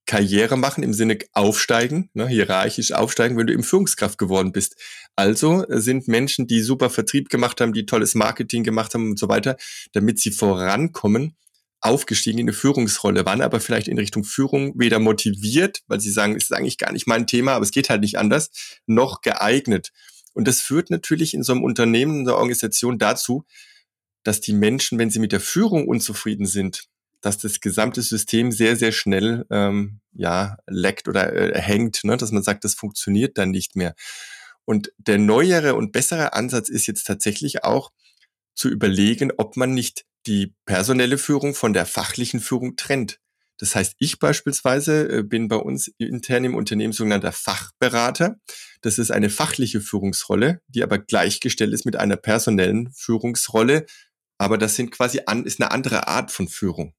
Karriere 0.06 0.58
machen 0.58 0.84
im 0.84 0.94
Sinne 0.94 1.18
aufsteigen, 1.32 2.10
ne, 2.14 2.28
hierarchisch 2.28 2.92
aufsteigen, 2.92 3.38
wenn 3.38 3.48
du 3.48 3.54
im 3.54 3.64
Führungskraft 3.64 4.18
geworden 4.18 4.52
bist. 4.52 4.76
Also 5.16 5.66
äh, 5.68 5.80
sind 5.80 6.08
Menschen, 6.08 6.48
die 6.48 6.62
super 6.62 6.90
Vertrieb 6.90 7.30
gemacht 7.30 7.62
haben, 7.62 7.74
die 7.74 7.86
tolles 7.86 8.14
Marketing 8.16 8.64
gemacht 8.64 8.94
haben 8.94 9.12
und 9.12 9.20
so 9.20 9.30
weiter, 9.30 9.56
damit 9.94 10.20
sie 10.20 10.32
vorankommen, 10.32 11.36
aufgestiegen 11.80 12.40
in 12.40 12.46
eine 12.46 12.54
Führungsrolle, 12.54 13.26
waren 13.26 13.42
aber 13.42 13.60
vielleicht 13.60 13.88
in 13.88 13.98
Richtung 13.98 14.24
Führung 14.24 14.74
weder 14.78 15.00
motiviert, 15.00 15.82
weil 15.88 16.00
sie 16.00 16.12
sagen, 16.12 16.36
es 16.36 16.44
ist 16.44 16.54
eigentlich 16.54 16.78
gar 16.78 16.94
nicht 16.94 17.08
mein 17.08 17.28
Thema, 17.28 17.54
aber 17.54 17.64
es 17.64 17.72
geht 17.72 17.90
halt 17.90 18.02
nicht 18.02 18.18
anders, 18.18 18.50
noch 18.86 19.22
geeignet. 19.22 19.92
Und 20.34 20.48
das 20.48 20.62
führt 20.62 20.90
natürlich 20.90 21.34
in 21.34 21.44
so 21.44 21.54
einem 21.54 21.64
Unternehmen, 21.64 22.20
in 22.20 22.26
der 22.26 22.36
Organisation 22.36 22.98
dazu, 22.98 23.46
dass 24.24 24.40
die 24.40 24.54
Menschen, 24.54 24.98
wenn 24.98 25.10
sie 25.10 25.20
mit 25.20 25.34
der 25.34 25.42
Führung 25.42 25.88
unzufrieden 25.88 26.46
sind, 26.46 26.86
dass 27.26 27.38
das 27.38 27.60
gesamte 27.62 28.02
System 28.02 28.52
sehr, 28.52 28.76
sehr 28.76 28.92
schnell 28.92 29.46
ähm, 29.50 30.02
ja 30.12 30.58
leckt 30.68 31.08
oder 31.08 31.34
äh, 31.34 31.60
hängt, 31.60 32.04
ne? 32.04 32.18
dass 32.18 32.32
man 32.32 32.44
sagt, 32.44 32.64
das 32.64 32.76
funktioniert 32.76 33.38
dann 33.38 33.52
nicht 33.52 33.76
mehr. 33.76 33.96
Und 34.66 34.92
der 34.98 35.18
neuere 35.18 35.76
und 35.76 35.92
bessere 35.92 36.34
Ansatz 36.34 36.70
ist 36.70 36.88
jetzt 36.88 37.06
tatsächlich 37.06 37.64
auch 37.64 37.92
zu 38.56 38.70
überlegen, 38.70 39.32
ob 39.38 39.58
man 39.58 39.74
nicht 39.74 40.06
die 40.26 40.54
personelle 40.66 41.18
Führung 41.18 41.54
von 41.54 41.74
der 41.74 41.86
fachlichen 41.86 42.40
Führung 42.40 42.76
trennt. 42.76 43.20
Das 43.58 43.76
heißt, 43.76 43.96
ich 44.00 44.20
beispielsweise 44.20 45.20
äh, 45.20 45.24
bin 45.24 45.48
bei 45.48 45.56
uns 45.56 45.92
intern 45.98 46.44
im 46.44 46.56
Unternehmen 46.56 46.94
sogenannter 46.94 47.32
Fachberater. 47.32 48.36
Das 48.82 48.98
ist 48.98 49.12
eine 49.12 49.30
fachliche 49.30 49.80
Führungsrolle, 49.80 50.62
die 50.68 50.84
aber 50.84 51.00
gleichgestellt 51.00 51.74
ist 51.74 51.86
mit 51.86 51.96
einer 51.96 52.18
personellen 52.18 52.92
Führungsrolle. 52.94 53.86
Aber 54.38 54.58
das 54.58 54.76
sind 54.76 54.92
quasi 54.92 55.22
an, 55.26 55.46
ist 55.46 55.62
eine 55.62 55.72
andere 55.72 56.08
Art 56.08 56.32
von 56.32 56.48
Führung. 56.48 56.94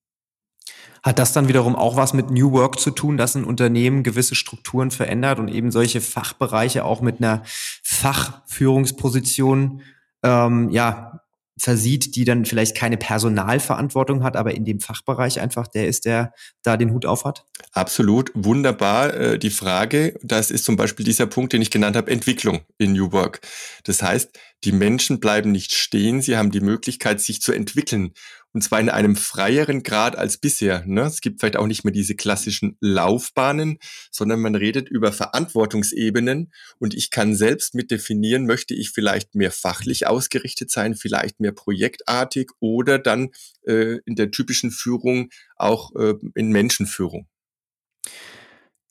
Hat 1.02 1.18
das 1.18 1.32
dann 1.32 1.48
wiederum 1.48 1.76
auch 1.76 1.96
was 1.96 2.14
mit 2.14 2.30
New 2.30 2.52
Work 2.52 2.80
zu 2.80 2.90
tun, 2.90 3.16
dass 3.16 3.34
ein 3.34 3.44
Unternehmen 3.44 4.02
gewisse 4.02 4.34
Strukturen 4.34 4.90
verändert 4.90 5.38
und 5.38 5.48
eben 5.48 5.70
solche 5.70 6.00
Fachbereiche 6.00 6.84
auch 6.84 7.02
mit 7.02 7.18
einer 7.18 7.42
Fachführungsposition 7.82 9.82
ähm, 10.22 10.70
ja 10.70 11.20
versieht, 11.56 12.16
die 12.16 12.24
dann 12.24 12.44
vielleicht 12.44 12.76
keine 12.76 12.96
Personalverantwortung 12.96 14.24
hat, 14.24 14.36
aber 14.36 14.54
in 14.54 14.64
dem 14.64 14.80
Fachbereich 14.80 15.40
einfach 15.40 15.68
der 15.68 15.86
ist, 15.86 16.04
der 16.04 16.32
da 16.62 16.76
den 16.76 16.92
Hut 16.92 17.06
auf 17.06 17.24
hat? 17.24 17.44
Absolut, 17.72 18.32
wunderbar. 18.34 19.14
Äh, 19.14 19.38
die 19.38 19.50
Frage, 19.50 20.18
das 20.22 20.50
ist 20.50 20.64
zum 20.64 20.76
Beispiel 20.76 21.04
dieser 21.04 21.26
Punkt, 21.26 21.52
den 21.52 21.62
ich 21.62 21.70
genannt 21.70 21.96
habe, 21.96 22.10
Entwicklung 22.10 22.62
in 22.78 22.92
New 22.92 23.12
Work. 23.12 23.40
Das 23.84 24.02
heißt, 24.02 24.36
Die 24.64 24.72
Menschen 24.72 25.20
bleiben 25.20 25.52
nicht 25.52 25.74
stehen, 25.74 26.22
sie 26.22 26.38
haben 26.38 26.50
die 26.50 26.60
Möglichkeit, 26.60 27.20
sich 27.20 27.42
zu 27.42 27.52
entwickeln. 27.52 28.14
Und 28.54 28.62
zwar 28.62 28.78
in 28.78 28.88
einem 28.88 29.16
freieren 29.16 29.82
Grad 29.82 30.16
als 30.16 30.38
bisher. 30.38 30.84
Ne? 30.86 31.02
Es 31.02 31.20
gibt 31.20 31.40
vielleicht 31.40 31.56
auch 31.56 31.66
nicht 31.66 31.82
mehr 31.82 31.92
diese 31.92 32.14
klassischen 32.14 32.76
Laufbahnen, 32.80 33.78
sondern 34.12 34.40
man 34.40 34.54
redet 34.54 34.88
über 34.88 35.12
Verantwortungsebenen. 35.12 36.52
Und 36.78 36.94
ich 36.94 37.10
kann 37.10 37.34
selbst 37.34 37.74
mit 37.74 37.90
definieren, 37.90 38.46
möchte 38.46 38.72
ich 38.72 38.90
vielleicht 38.90 39.34
mehr 39.34 39.50
fachlich 39.50 40.06
ausgerichtet 40.06 40.70
sein, 40.70 40.94
vielleicht 40.94 41.40
mehr 41.40 41.50
projektartig 41.50 42.52
oder 42.60 43.00
dann 43.00 43.30
äh, 43.66 43.98
in 44.06 44.14
der 44.14 44.30
typischen 44.30 44.70
Führung 44.70 45.30
auch 45.56 45.92
äh, 45.96 46.14
in 46.36 46.52
Menschenführung. 46.52 47.26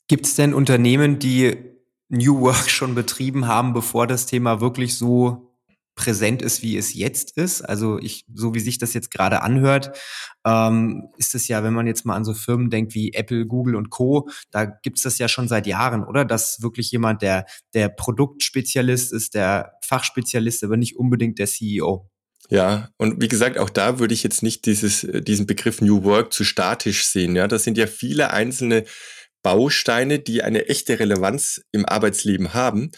Gibt 0.08 0.26
es 0.26 0.34
denn 0.34 0.52
Unternehmen, 0.52 1.18
die 1.18 1.56
New 2.10 2.40
Work 2.40 2.68
schon 2.68 2.94
betrieben 2.94 3.46
haben, 3.46 3.72
bevor 3.72 4.06
das 4.06 4.26
Thema 4.26 4.60
wirklich 4.60 4.98
so 4.98 5.53
präsent 5.94 6.42
ist, 6.42 6.62
wie 6.62 6.76
es 6.76 6.94
jetzt 6.94 7.36
ist. 7.36 7.62
Also 7.62 7.98
ich, 7.98 8.24
so 8.32 8.54
wie 8.54 8.60
sich 8.60 8.78
das 8.78 8.94
jetzt 8.94 9.10
gerade 9.10 9.42
anhört, 9.42 9.96
ähm, 10.44 11.08
ist 11.16 11.34
es 11.34 11.48
ja, 11.48 11.62
wenn 11.62 11.72
man 11.72 11.86
jetzt 11.86 12.04
mal 12.04 12.16
an 12.16 12.24
so 12.24 12.34
Firmen 12.34 12.70
denkt 12.70 12.94
wie 12.94 13.12
Apple, 13.12 13.46
Google 13.46 13.76
und 13.76 13.90
Co., 13.90 14.28
da 14.50 14.64
gibt's 14.64 15.02
das 15.02 15.18
ja 15.18 15.28
schon 15.28 15.48
seit 15.48 15.66
Jahren, 15.66 16.04
oder? 16.04 16.24
Dass 16.24 16.62
wirklich 16.62 16.90
jemand, 16.90 17.22
der 17.22 17.46
der 17.74 17.88
Produktspezialist 17.88 19.12
ist, 19.12 19.34
der 19.34 19.72
Fachspezialist, 19.84 20.64
aber 20.64 20.76
nicht 20.76 20.96
unbedingt 20.96 21.38
der 21.38 21.46
CEO. 21.46 22.10
Ja, 22.50 22.90
und 22.98 23.22
wie 23.22 23.28
gesagt, 23.28 23.56
auch 23.58 23.70
da 23.70 23.98
würde 23.98 24.12
ich 24.12 24.22
jetzt 24.22 24.42
nicht 24.42 24.66
dieses, 24.66 25.06
diesen 25.10 25.46
Begriff 25.46 25.80
New 25.80 26.04
Work 26.04 26.32
zu 26.32 26.44
statisch 26.44 27.06
sehen. 27.06 27.36
Ja, 27.36 27.48
das 27.48 27.64
sind 27.64 27.78
ja 27.78 27.86
viele 27.86 28.32
einzelne 28.32 28.84
Bausteine, 29.42 30.18
die 30.18 30.42
eine 30.42 30.68
echte 30.68 30.98
Relevanz 30.98 31.62
im 31.72 31.86
Arbeitsleben 31.86 32.52
haben. 32.54 32.90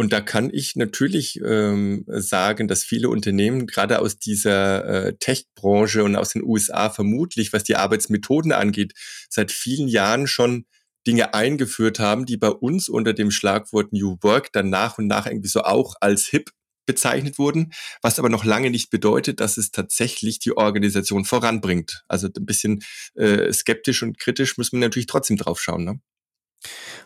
Und 0.00 0.14
da 0.14 0.22
kann 0.22 0.48
ich 0.50 0.76
natürlich 0.76 1.42
ähm, 1.44 2.06
sagen, 2.06 2.68
dass 2.68 2.84
viele 2.84 3.10
Unternehmen 3.10 3.66
gerade 3.66 3.98
aus 3.98 4.18
dieser 4.18 4.86
äh, 4.86 5.16
Tech-Branche 5.18 6.04
und 6.04 6.16
aus 6.16 6.30
den 6.30 6.42
USA 6.42 6.88
vermutlich, 6.88 7.52
was 7.52 7.64
die 7.64 7.76
Arbeitsmethoden 7.76 8.52
angeht, 8.52 8.94
seit 9.28 9.52
vielen 9.52 9.88
Jahren 9.88 10.26
schon 10.26 10.64
Dinge 11.06 11.34
eingeführt 11.34 11.98
haben, 11.98 12.24
die 12.24 12.38
bei 12.38 12.48
uns 12.48 12.88
unter 12.88 13.12
dem 13.12 13.30
Schlagwort 13.30 13.92
New 13.92 14.16
Work 14.22 14.50
dann 14.52 14.70
nach 14.70 14.96
und 14.96 15.06
nach 15.06 15.26
irgendwie 15.26 15.50
so 15.50 15.64
auch 15.64 15.96
als 16.00 16.28
hip 16.28 16.48
bezeichnet 16.86 17.38
wurden, 17.38 17.74
was 18.00 18.18
aber 18.18 18.30
noch 18.30 18.46
lange 18.46 18.70
nicht 18.70 18.88
bedeutet, 18.88 19.38
dass 19.38 19.58
es 19.58 19.70
tatsächlich 19.70 20.38
die 20.38 20.56
Organisation 20.56 21.26
voranbringt. 21.26 22.04
Also 22.08 22.28
ein 22.34 22.46
bisschen 22.46 22.82
äh, 23.16 23.52
skeptisch 23.52 24.02
und 24.02 24.18
kritisch 24.18 24.56
müssen 24.56 24.80
wir 24.80 24.86
natürlich 24.86 25.08
trotzdem 25.08 25.36
drauf 25.36 25.60
schauen. 25.60 25.84
Ne? 25.84 26.00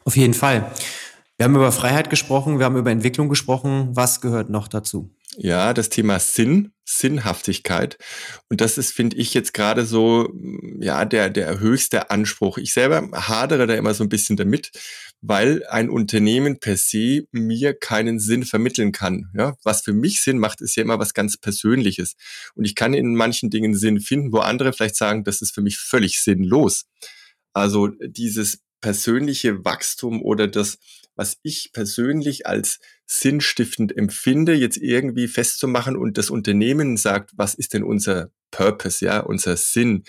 Auf 0.04 0.16
jeden 0.16 0.34
Fall. 0.34 0.72
Wir 1.36 1.44
haben 1.44 1.56
über 1.56 1.72
Freiheit 1.72 2.10
gesprochen, 2.10 2.58
wir 2.58 2.64
haben 2.64 2.76
über 2.76 2.92
Entwicklung 2.92 3.28
gesprochen. 3.28 3.88
Was 3.96 4.20
gehört 4.20 4.50
noch 4.50 4.68
dazu? 4.68 5.12
Ja, 5.36 5.74
das 5.74 5.88
Thema 5.88 6.20
Sinn, 6.20 6.70
Sinnhaftigkeit. 6.84 7.98
Und 8.48 8.60
das 8.60 8.78
ist, 8.78 8.92
finde 8.92 9.16
ich, 9.16 9.34
jetzt 9.34 9.52
gerade 9.52 9.84
so, 9.84 10.32
ja, 10.78 11.04
der, 11.04 11.30
der 11.30 11.58
höchste 11.58 12.10
Anspruch. 12.10 12.56
Ich 12.58 12.72
selber 12.72 13.10
hadere 13.12 13.66
da 13.66 13.74
immer 13.74 13.94
so 13.94 14.04
ein 14.04 14.08
bisschen 14.08 14.36
damit, 14.36 14.70
weil 15.22 15.66
ein 15.66 15.90
Unternehmen 15.90 16.60
per 16.60 16.76
se 16.76 17.26
mir 17.32 17.74
keinen 17.74 18.20
Sinn 18.20 18.44
vermitteln 18.44 18.92
kann. 18.92 19.30
Ja, 19.34 19.56
was 19.64 19.82
für 19.82 19.92
mich 19.92 20.22
Sinn 20.22 20.38
macht, 20.38 20.60
ist 20.60 20.76
ja 20.76 20.84
immer 20.84 21.00
was 21.00 21.14
ganz 21.14 21.36
Persönliches. 21.36 22.14
Und 22.54 22.64
ich 22.64 22.76
kann 22.76 22.94
in 22.94 23.16
manchen 23.16 23.50
Dingen 23.50 23.74
Sinn 23.74 23.98
finden, 23.98 24.32
wo 24.32 24.38
andere 24.38 24.72
vielleicht 24.72 24.96
sagen, 24.96 25.24
das 25.24 25.42
ist 25.42 25.52
für 25.52 25.62
mich 25.62 25.78
völlig 25.78 26.20
sinnlos. 26.20 26.84
Also 27.52 27.88
dieses 27.88 28.60
persönliche 28.80 29.64
Wachstum 29.64 30.22
oder 30.22 30.46
das, 30.46 30.78
was 31.16 31.38
ich 31.42 31.70
persönlich 31.72 32.46
als 32.46 32.80
sinnstiftend 33.06 33.96
empfinde, 33.96 34.54
jetzt 34.54 34.76
irgendwie 34.76 35.28
festzumachen 35.28 35.96
und 35.96 36.18
das 36.18 36.30
Unternehmen 36.30 36.96
sagt, 36.96 37.30
was 37.36 37.54
ist 37.54 37.74
denn 37.74 37.84
unser 37.84 38.30
Purpose, 38.50 39.04
ja, 39.04 39.20
unser 39.20 39.56
Sinn? 39.56 40.04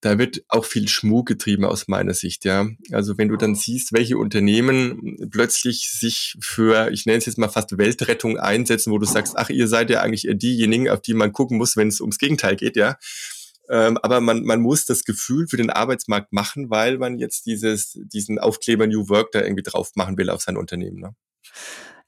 Da 0.00 0.18
wird 0.18 0.44
auch 0.48 0.64
viel 0.64 0.88
Schmuck 0.88 1.26
getrieben 1.26 1.64
aus 1.64 1.88
meiner 1.88 2.14
Sicht, 2.14 2.44
ja. 2.44 2.68
Also 2.92 3.16
wenn 3.18 3.28
du 3.28 3.36
dann 3.36 3.54
siehst, 3.54 3.92
welche 3.92 4.18
Unternehmen 4.18 5.28
plötzlich 5.30 5.90
sich 5.90 6.36
für, 6.40 6.90
ich 6.92 7.06
nenne 7.06 7.18
es 7.18 7.26
jetzt 7.26 7.38
mal 7.38 7.48
fast 7.48 7.78
Weltrettung 7.78 8.38
einsetzen, 8.38 8.92
wo 8.92 8.98
du 8.98 9.06
sagst, 9.06 9.34
ach, 9.36 9.48
ihr 9.48 9.68
seid 9.68 9.90
ja 9.90 10.02
eigentlich 10.02 10.28
diejenigen, 10.34 10.90
auf 10.90 11.00
die 11.00 11.14
man 11.14 11.32
gucken 11.32 11.56
muss, 11.56 11.76
wenn 11.76 11.88
es 11.88 12.00
ums 12.00 12.18
Gegenteil 12.18 12.56
geht, 12.56 12.76
ja 12.76 12.98
ähm, 13.68 13.98
aber 13.98 14.20
man, 14.20 14.44
man 14.44 14.60
muss 14.60 14.84
das 14.84 15.04
Gefühl 15.04 15.48
für 15.48 15.56
den 15.56 15.70
Arbeitsmarkt 15.70 16.32
machen, 16.32 16.70
weil 16.70 16.98
man 16.98 17.18
jetzt 17.18 17.46
dieses, 17.46 17.98
diesen 18.04 18.38
Aufkleber 18.38 18.86
New 18.86 19.08
Work 19.08 19.32
da 19.32 19.42
irgendwie 19.42 19.62
drauf 19.62 19.90
machen 19.94 20.16
will 20.18 20.30
auf 20.30 20.42
sein 20.42 20.56
Unternehmen. 20.56 21.00
Ne? 21.00 21.14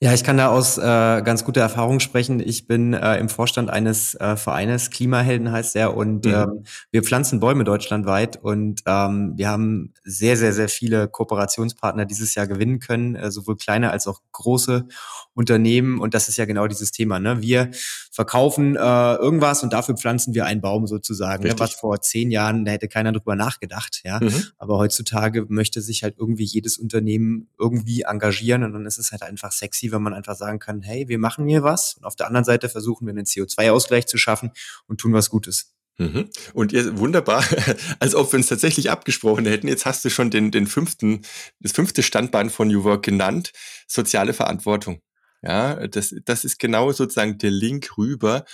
Ja, 0.00 0.14
ich 0.14 0.22
kann 0.22 0.36
da 0.36 0.46
aus 0.48 0.78
äh, 0.78 0.82
ganz 0.82 1.44
guter 1.44 1.60
Erfahrung 1.60 1.98
sprechen. 1.98 2.38
Ich 2.38 2.68
bin 2.68 2.92
äh, 2.92 3.18
im 3.18 3.28
Vorstand 3.28 3.68
eines 3.68 4.14
äh, 4.14 4.36
Vereines, 4.36 4.90
Klimahelden 4.90 5.50
heißt 5.50 5.74
der, 5.74 5.96
und 5.96 6.24
mhm. 6.24 6.32
ähm, 6.32 6.64
wir 6.92 7.02
pflanzen 7.02 7.40
Bäume 7.40 7.64
deutschlandweit 7.64 8.36
und 8.36 8.82
ähm, 8.86 9.32
wir 9.34 9.48
haben 9.48 9.92
sehr, 10.04 10.36
sehr, 10.36 10.52
sehr 10.52 10.68
viele 10.68 11.08
Kooperationspartner 11.08 12.04
dieses 12.04 12.36
Jahr 12.36 12.46
gewinnen 12.46 12.78
können, 12.78 13.16
äh, 13.16 13.32
sowohl 13.32 13.56
kleine 13.56 13.90
als 13.90 14.06
auch 14.06 14.20
große 14.30 14.86
Unternehmen. 15.34 15.98
Und 15.98 16.14
das 16.14 16.28
ist 16.28 16.36
ja 16.36 16.44
genau 16.44 16.68
dieses 16.68 16.92
Thema. 16.92 17.18
Ne? 17.18 17.42
Wir 17.42 17.70
verkaufen 18.12 18.76
äh, 18.76 19.14
irgendwas 19.14 19.64
und 19.64 19.72
dafür 19.72 19.96
pflanzen 19.96 20.32
wir 20.32 20.46
einen 20.46 20.60
Baum 20.60 20.86
sozusagen. 20.86 21.42
Ne? 21.42 21.54
Was 21.58 21.74
vor 21.74 22.00
zehn 22.00 22.30
Jahren, 22.30 22.64
da 22.64 22.70
hätte 22.70 22.86
keiner 22.86 23.10
drüber 23.10 23.34
nachgedacht. 23.34 24.00
Ja, 24.04 24.20
mhm. 24.20 24.44
aber 24.58 24.78
heutzutage 24.78 25.46
möchte 25.48 25.80
sich 25.82 26.04
halt 26.04 26.14
irgendwie 26.18 26.44
jedes 26.44 26.78
Unternehmen 26.78 27.48
irgendwie 27.58 28.02
engagieren 28.02 28.62
und 28.62 28.74
dann 28.74 28.86
ist 28.86 28.98
es 28.98 29.10
halt 29.10 29.22
einfach 29.22 29.50
sexy 29.50 29.87
wenn 29.92 30.02
man 30.02 30.14
einfach 30.14 30.36
sagen 30.36 30.58
kann, 30.58 30.82
hey, 30.82 31.08
wir 31.08 31.18
machen 31.18 31.46
hier 31.48 31.62
was. 31.62 31.94
Und 31.94 32.04
auf 32.04 32.16
der 32.16 32.26
anderen 32.26 32.44
Seite 32.44 32.68
versuchen 32.68 33.06
wir 33.06 33.12
einen 33.12 33.24
CO2-Ausgleich 33.24 34.06
zu 34.06 34.18
schaffen 34.18 34.52
und 34.86 35.00
tun 35.00 35.12
was 35.12 35.30
Gutes. 35.30 35.74
Mhm. 35.98 36.30
Und 36.54 36.72
ihr, 36.72 36.96
wunderbar, 36.98 37.44
als 37.98 38.14
ob 38.14 38.32
wir 38.32 38.38
uns 38.38 38.46
tatsächlich 38.46 38.90
abgesprochen 38.90 39.46
hätten. 39.46 39.68
Jetzt 39.68 39.84
hast 39.84 40.04
du 40.04 40.10
schon 40.10 40.30
den, 40.30 40.50
den 40.50 40.66
fünften, 40.66 41.22
das 41.60 41.72
fünfte 41.72 42.02
Standbein 42.02 42.50
von 42.50 42.68
New 42.68 42.84
Work 42.84 43.04
genannt, 43.04 43.52
soziale 43.86 44.32
Verantwortung. 44.32 45.02
Ja, 45.42 45.86
das, 45.86 46.14
das 46.24 46.44
ist 46.44 46.58
genau 46.58 46.92
sozusagen 46.92 47.38
der 47.38 47.50
Link 47.50 47.96
rüber. 47.98 48.44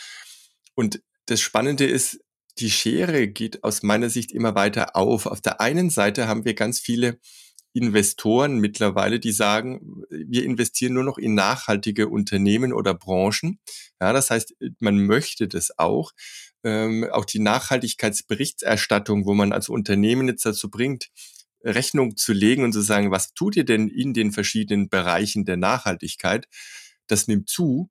Und 0.74 1.02
das 1.26 1.40
Spannende 1.40 1.86
ist, 1.86 2.20
die 2.58 2.70
Schere 2.70 3.28
geht 3.28 3.64
aus 3.64 3.82
meiner 3.82 4.10
Sicht 4.10 4.32
immer 4.32 4.54
weiter 4.54 4.96
auf. 4.96 5.26
Auf 5.26 5.40
der 5.40 5.60
einen 5.60 5.90
Seite 5.90 6.28
haben 6.28 6.44
wir 6.44 6.54
ganz 6.54 6.80
viele 6.80 7.18
Investoren 7.74 8.60
mittlerweile, 8.60 9.18
die 9.20 9.32
sagen, 9.32 10.04
wir 10.08 10.44
investieren 10.44 10.94
nur 10.94 11.02
noch 11.02 11.18
in 11.18 11.34
nachhaltige 11.34 12.08
Unternehmen 12.08 12.72
oder 12.72 12.94
Branchen. 12.94 13.58
Ja, 14.00 14.12
das 14.12 14.30
heißt, 14.30 14.54
man 14.78 15.04
möchte 15.04 15.48
das 15.48 15.76
auch. 15.78 16.12
Ähm, 16.62 17.04
auch 17.10 17.24
die 17.24 17.40
Nachhaltigkeitsberichterstattung, 17.40 19.26
wo 19.26 19.34
man 19.34 19.52
als 19.52 19.68
Unternehmen 19.68 20.28
jetzt 20.28 20.46
dazu 20.46 20.70
bringt, 20.70 21.10
Rechnung 21.64 22.16
zu 22.16 22.32
legen 22.32 22.62
und 22.62 22.72
zu 22.72 22.80
sagen, 22.80 23.10
was 23.10 23.34
tut 23.34 23.56
ihr 23.56 23.64
denn 23.64 23.88
in 23.88 24.14
den 24.14 24.32
verschiedenen 24.32 24.88
Bereichen 24.88 25.44
der 25.44 25.56
Nachhaltigkeit? 25.56 26.46
Das 27.08 27.26
nimmt 27.26 27.48
zu. 27.48 27.90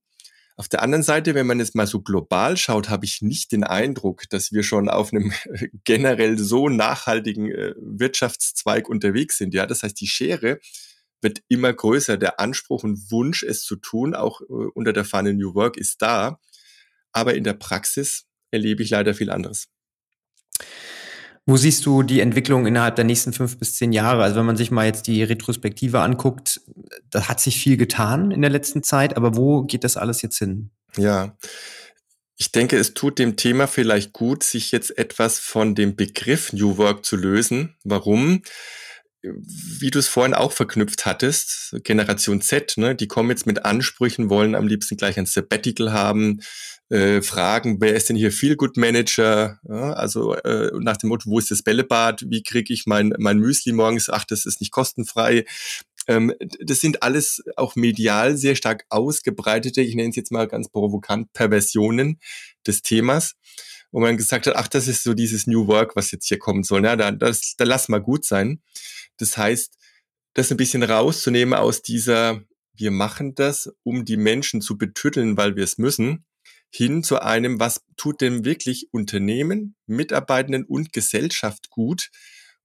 Auf 0.55 0.67
der 0.69 0.83
anderen 0.83 1.03
Seite, 1.03 1.33
wenn 1.33 1.47
man 1.47 1.59
jetzt 1.59 1.73
mal 1.73 1.87
so 1.87 2.01
global 2.01 2.57
schaut, 2.57 2.89
habe 2.89 3.05
ich 3.05 3.21
nicht 3.21 3.51
den 3.51 3.63
Eindruck, 3.63 4.29
dass 4.29 4.51
wir 4.51 4.63
schon 4.63 4.87
auf 4.87 5.11
einem 5.11 5.33
generell 5.83 6.37
so 6.37 6.69
nachhaltigen 6.69 7.49
äh, 7.51 7.73
Wirtschaftszweig 7.77 8.87
unterwegs 8.87 9.37
sind. 9.37 9.53
Ja, 9.53 9.65
das 9.65 9.81
heißt, 9.81 9.99
die 9.99 10.07
Schere 10.07 10.59
wird 11.21 11.41
immer 11.47 11.73
größer. 11.73 12.17
Der 12.17 12.39
Anspruch 12.39 12.83
und 12.83 13.11
Wunsch, 13.11 13.41
es 13.41 13.63
zu 13.63 13.77
tun, 13.77 14.13
auch 14.13 14.41
äh, 14.41 14.45
unter 14.75 14.93
der 14.93 15.05
Fahne 15.05 15.33
New 15.33 15.55
Work, 15.55 15.77
ist 15.77 16.01
da. 16.01 16.39
Aber 17.11 17.33
in 17.33 17.43
der 17.43 17.53
Praxis 17.53 18.25
erlebe 18.51 18.83
ich 18.83 18.91
leider 18.91 19.15
viel 19.15 19.31
anderes. 19.31 19.67
Wo 21.45 21.57
siehst 21.57 21.85
du 21.85 22.03
die 22.03 22.21
Entwicklung 22.21 22.65
innerhalb 22.65 22.95
der 22.95 23.03
nächsten 23.03 23.33
fünf 23.33 23.59
bis 23.59 23.75
zehn 23.75 23.91
Jahre? 23.91 24.23
Also 24.23 24.37
wenn 24.37 24.45
man 24.45 24.55
sich 24.55 24.71
mal 24.71 24.85
jetzt 24.85 25.07
die 25.07 25.23
Retrospektive 25.23 25.99
anguckt, 25.99 26.61
da 27.09 27.27
hat 27.27 27.41
sich 27.41 27.59
viel 27.59 27.75
getan 27.75 28.31
in 28.31 28.41
der 28.41 28.49
letzten 28.49 28.81
Zeit, 28.81 29.17
aber 29.17 29.35
wo 29.35 29.63
geht 29.63 29.83
das 29.83 29.97
alles 29.97 30.21
jetzt 30.21 30.37
hin? 30.37 30.69
Ja. 30.97 31.35
Ich 32.37 32.51
denke, 32.51 32.77
es 32.77 32.93
tut 32.93 33.19
dem 33.19 33.35
Thema 33.35 33.67
vielleicht 33.67 34.13
gut, 34.13 34.43
sich 34.43 34.71
jetzt 34.71 34.97
etwas 34.97 35.39
von 35.39 35.75
dem 35.75 35.95
Begriff 35.95 36.53
New 36.53 36.77
Work 36.77 37.05
zu 37.05 37.15
lösen. 37.15 37.75
Warum? 37.83 38.41
Wie 39.23 39.89
du 39.89 39.99
es 39.99 40.07
vorhin 40.07 40.33
auch 40.33 40.51
verknüpft 40.51 41.05
hattest, 41.05 41.75
Generation 41.83 42.41
Z, 42.41 42.77
ne, 42.77 42.95
die 42.95 43.07
kommen 43.07 43.29
jetzt 43.29 43.45
mit 43.45 43.65
Ansprüchen, 43.65 44.29
wollen 44.29 44.53
am 44.53 44.67
liebsten 44.67 44.97
gleich 44.97 45.17
ein 45.17 45.25
Sabbatical 45.25 45.93
haben, 45.93 46.41
äh, 46.89 47.21
fragen, 47.21 47.79
wer 47.79 47.95
ist 47.95 48.09
denn 48.09 48.17
hier 48.17 48.31
Feel 48.31 48.55
Good 48.57 48.77
Manager? 48.77 49.59
Ja, 49.67 49.93
also 49.93 50.35
äh, 50.35 50.71
nach 50.79 50.97
dem 50.97 51.09
Motto, 51.09 51.29
wo 51.29 51.39
ist 51.39 51.51
das 51.51 51.63
Bällebad? 51.63 52.25
Wie 52.27 52.43
kriege 52.43 52.73
ich 52.73 52.85
mein, 52.85 53.13
mein 53.17 53.39
Müsli 53.39 53.71
morgens? 53.71 54.09
Ach, 54.09 54.25
das 54.25 54.45
ist 54.45 54.59
nicht 54.59 54.71
kostenfrei. 54.71 55.45
Ähm, 56.07 56.33
das 56.59 56.81
sind 56.81 57.01
alles 57.01 57.41
auch 57.55 57.77
medial 57.77 58.35
sehr 58.35 58.55
stark 58.55 58.85
ausgebreitete, 58.89 59.81
ich 59.81 59.95
nenne 59.95 60.09
es 60.09 60.17
jetzt 60.17 60.33
mal 60.33 60.47
ganz 60.47 60.69
provokant, 60.69 61.31
Perversionen 61.31 62.19
des 62.67 62.81
Themas 62.81 63.35
wo 63.93 63.99
man 63.99 64.17
gesagt 64.17 64.47
hat, 64.47 64.55
ach, 64.55 64.67
das 64.67 64.87
ist 64.87 65.03
so 65.03 65.13
dieses 65.13 65.45
New 65.45 65.67
Work, 65.67 65.95
was 65.95 66.09
jetzt 66.09 66.27
hier 66.27 66.39
kommen 66.39 66.63
soll. 66.63 66.83
Ja, 66.83 66.95
da, 66.95 67.11
das, 67.11 67.53
da 67.57 67.63
lass 67.63 67.89
mal 67.89 68.01
gut 68.01 68.25
sein. 68.25 68.59
Das 69.17 69.37
heißt, 69.37 69.77
das 70.33 70.51
ein 70.51 70.57
bisschen 70.57 70.83
rauszunehmen 70.83 71.53
aus 71.53 71.81
dieser 71.81 72.43
wir 72.73 72.91
machen 72.91 73.35
das, 73.35 73.71
um 73.83 74.05
die 74.05 74.17
Menschen 74.17 74.61
zu 74.61 74.77
betütteln, 74.77 75.37
weil 75.37 75.55
wir 75.55 75.63
es 75.63 75.77
müssen, 75.77 76.25
hin 76.71 77.03
zu 77.03 77.21
einem, 77.21 77.59
was 77.59 77.83
tut 77.97 78.21
denn 78.21 78.45
wirklich 78.45 78.87
Unternehmen, 78.91 79.75
Mitarbeitenden 79.85 80.65
und 80.65 80.91
Gesellschaft 80.91 81.69
gut? 81.69 82.09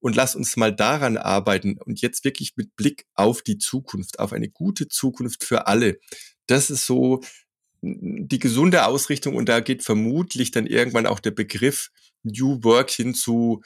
Und 0.00 0.16
lass 0.16 0.36
uns 0.36 0.56
mal 0.56 0.74
daran 0.74 1.16
arbeiten 1.16 1.76
und 1.84 2.00
jetzt 2.00 2.24
wirklich 2.24 2.56
mit 2.56 2.74
Blick 2.76 3.04
auf 3.14 3.42
die 3.42 3.58
Zukunft, 3.58 4.20
auf 4.20 4.32
eine 4.32 4.48
gute 4.48 4.88
Zukunft 4.88 5.44
für 5.44 5.66
alle. 5.66 5.98
Das 6.46 6.70
ist 6.70 6.86
so 6.86 7.20
die 7.82 8.38
gesunde 8.38 8.86
Ausrichtung 8.86 9.34
und 9.34 9.48
da 9.48 9.60
geht 9.60 9.82
vermutlich 9.82 10.52
dann 10.52 10.66
irgendwann 10.66 11.06
auch 11.06 11.20
der 11.20 11.32
Begriff 11.32 11.90
New 12.22 12.62
Work 12.62 12.90
hin 12.90 13.14
zu 13.14 13.60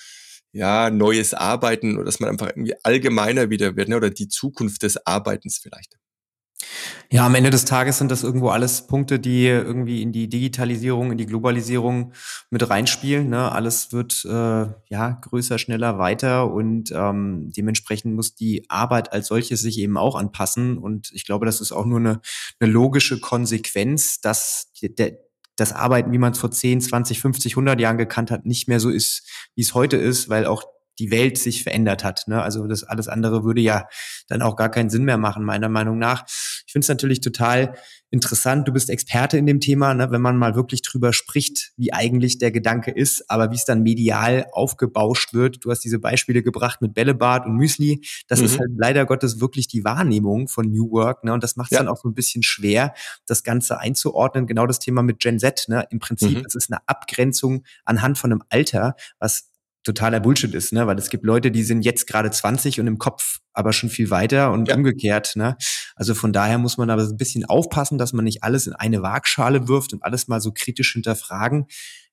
ja, 0.53 0.91
neues 0.91 1.35
Arbeiten 1.35 1.97
oder 1.97 2.05
dass 2.05 2.21
man 2.21 2.31
einfach 2.31 2.49
irgendwie 2.49 2.75
allgemeiner 2.83 3.51
wieder 3.51 3.77
wird, 3.77 3.89
ne? 3.89 3.97
oder 3.97 4.11
die 4.11 4.29
Zukunft 4.29 4.83
des 4.83 5.07
Arbeitens 5.07 5.59
vielleicht. 5.59 5.97
Ja, 7.11 7.27
am 7.27 7.35
Ende 7.35 7.51
des 7.51 7.65
Tages 7.65 7.99
sind 7.99 8.11
das 8.11 8.23
irgendwo 8.23 8.49
alles 8.49 8.87
Punkte, 8.87 9.19
die 9.19 9.47
irgendwie 9.47 10.01
in 10.03 10.13
die 10.13 10.29
Digitalisierung, 10.29 11.13
in 11.13 11.19
die 11.19 11.27
Globalisierung 11.27 12.13
mit 12.51 12.69
reinspielen. 12.69 13.29
Ne? 13.29 13.53
Alles 13.53 13.93
wird 13.93 14.25
äh, 14.25 14.67
ja 14.89 15.11
größer, 15.21 15.59
schneller, 15.59 15.99
weiter 15.99 16.51
und 16.51 16.91
ähm, 16.93 17.53
dementsprechend 17.55 18.15
muss 18.15 18.35
die 18.35 18.65
Arbeit 18.69 19.13
als 19.13 19.27
solches 19.27 19.61
sich 19.61 19.79
eben 19.79 19.97
auch 19.99 20.15
anpassen. 20.15 20.79
Und 20.79 21.11
ich 21.13 21.27
glaube, 21.27 21.45
das 21.45 21.61
ist 21.61 21.73
auch 21.73 21.85
nur 21.85 21.99
eine, 21.99 22.21
eine 22.61 22.71
logische 22.71 23.21
Konsequenz, 23.21 24.21
dass 24.21 24.71
der, 24.81 25.13
das 25.57 25.73
Arbeiten, 25.73 26.13
wie 26.13 26.19
man 26.19 26.33
es 26.33 26.39
vor 26.39 26.51
10, 26.51 26.81
20, 26.81 27.21
50, 27.21 27.53
100 27.53 27.81
Jahren 27.81 27.99
gekannt 27.99 28.31
hat, 28.31 28.47
nicht 28.47 28.69
mehr 28.69 28.81
so 28.81 28.91
ist, 28.91 29.29
wie 29.55 29.63
es 29.63 29.75
heute 29.75 29.97
ist, 29.97 30.29
weil 30.29 30.47
auch 30.47 30.65
die 31.03 31.11
Welt 31.11 31.37
sich 31.37 31.65
verändert 31.65 32.05
hat. 32.05 32.29
Ne? 32.29 32.41
Also 32.41 32.65
das 32.69 32.85
alles 32.85 33.09
andere 33.09 33.43
würde 33.43 33.61
ja 33.61 33.89
dann 34.29 34.41
auch 34.41 34.55
gar 34.55 34.71
keinen 34.71 34.89
Sinn 34.89 35.03
mehr 35.03 35.19
machen, 35.19 35.45
meiner 35.45 35.69
Meinung 35.69 35.99
nach. 35.99 36.25
Ich 36.65 36.73
finde 36.73 36.85
es 36.85 36.89
natürlich 36.89 37.21
total 37.21 37.75
interessant. 38.11 38.69
Du 38.69 38.73
bist 38.73 38.89
Experte 38.89 39.37
in 39.37 39.47
dem 39.47 39.59
Thema, 39.59 39.95
ne? 39.95 40.13
wenn 40.13 40.21
man 40.21 40.37
mal 40.37 40.55
wirklich 40.55 40.83
drüber 40.83 41.13
spricht, 41.13 41.73
wie 41.77 41.93
eigentlich 41.93 42.39
der 42.39 42.53
Gedanke 42.53 42.93
ist, 42.93 43.29
aber 43.29 43.51
wie 43.51 43.57
es 43.57 43.65
dann 43.65 43.83
medial 43.83 44.47
aufgebauscht 44.53 45.35
wird. 45.35 45.65
Du 45.65 45.73
hast 45.73 45.81
diese 45.81 45.99
Beispiele 45.99 46.45
gebracht 46.45 46.81
mit 46.83 46.95
Bällebad 46.95 47.47
und 47.47 47.57
Müsli. 47.57 48.07
Das 48.29 48.39
mhm. 48.39 48.45
ist 48.45 48.61
halt 48.61 48.71
leider 48.77 49.07
Gottes 49.07 49.41
wirklich 49.41 49.67
die 49.67 49.83
Wahrnehmung 49.83 50.47
von 50.47 50.71
New 50.71 50.93
Work. 50.93 51.25
Ne? 51.25 51.33
Und 51.33 51.43
das 51.43 51.57
macht 51.57 51.73
es 51.73 51.79
ja. 51.79 51.83
dann 51.83 51.93
auch 51.93 52.01
so 52.01 52.09
ein 52.09 52.15
bisschen 52.15 52.45
schwer, 52.45 52.95
das 53.27 53.43
Ganze 53.43 53.81
einzuordnen. 53.81 54.47
Genau 54.47 54.69
das 54.69 54.79
Thema 54.79 55.03
mit 55.03 55.19
Gen 55.19 55.41
Z. 55.41 55.65
Ne? 55.67 55.85
Im 55.91 55.99
Prinzip 55.99 56.39
mhm. 56.39 56.45
es 56.47 56.55
ist 56.55 56.71
eine 56.71 56.87
Abgrenzung 56.87 57.65
anhand 57.85 58.19
von 58.19 58.31
einem 58.31 58.43
Alter, 58.51 58.95
was 59.19 59.52
totaler 59.85 60.21
Bullshit 60.21 60.55
ist, 60.55 60.73
ne? 60.73 60.87
Weil 60.87 60.99
es 60.99 61.11
gibt 61.11 61.25
Leute, 61.25 61.51
die 61.51 61.63
sind 61.63 61.83
jetzt 61.83 62.07
gerade 62.07 62.31
20 62.31 62.81
und 62.81 62.87
im 62.87 62.99
Kopf 62.99 63.39
aber 63.53 63.73
schon 63.73 63.91
viel 63.91 64.11
weiter 64.11 64.53
und 64.53 64.69
ja. 64.69 64.77
umgekehrt, 64.77 65.33
ne? 65.37 65.57
Also 65.97 66.15
von 66.15 66.33
daher 66.33 66.59
muss 66.59 66.79
man 66.79 66.91
aber 66.91 67.03
ein 67.03 67.17
bisschen 67.17 67.45
aufpassen, 67.45 67.99
dass 67.99 68.13
man 68.13 68.25
nicht 68.25 68.43
alles 68.43 68.67
in 68.67 68.73
eine 68.73 69.03
Waagschale 69.03 69.69
wirft 69.69 69.93
und 69.93 70.03
alles 70.03 70.29
mal 70.29 70.41
so 70.41 70.53
kritisch 70.53 70.93
hinterfragen 70.93 71.67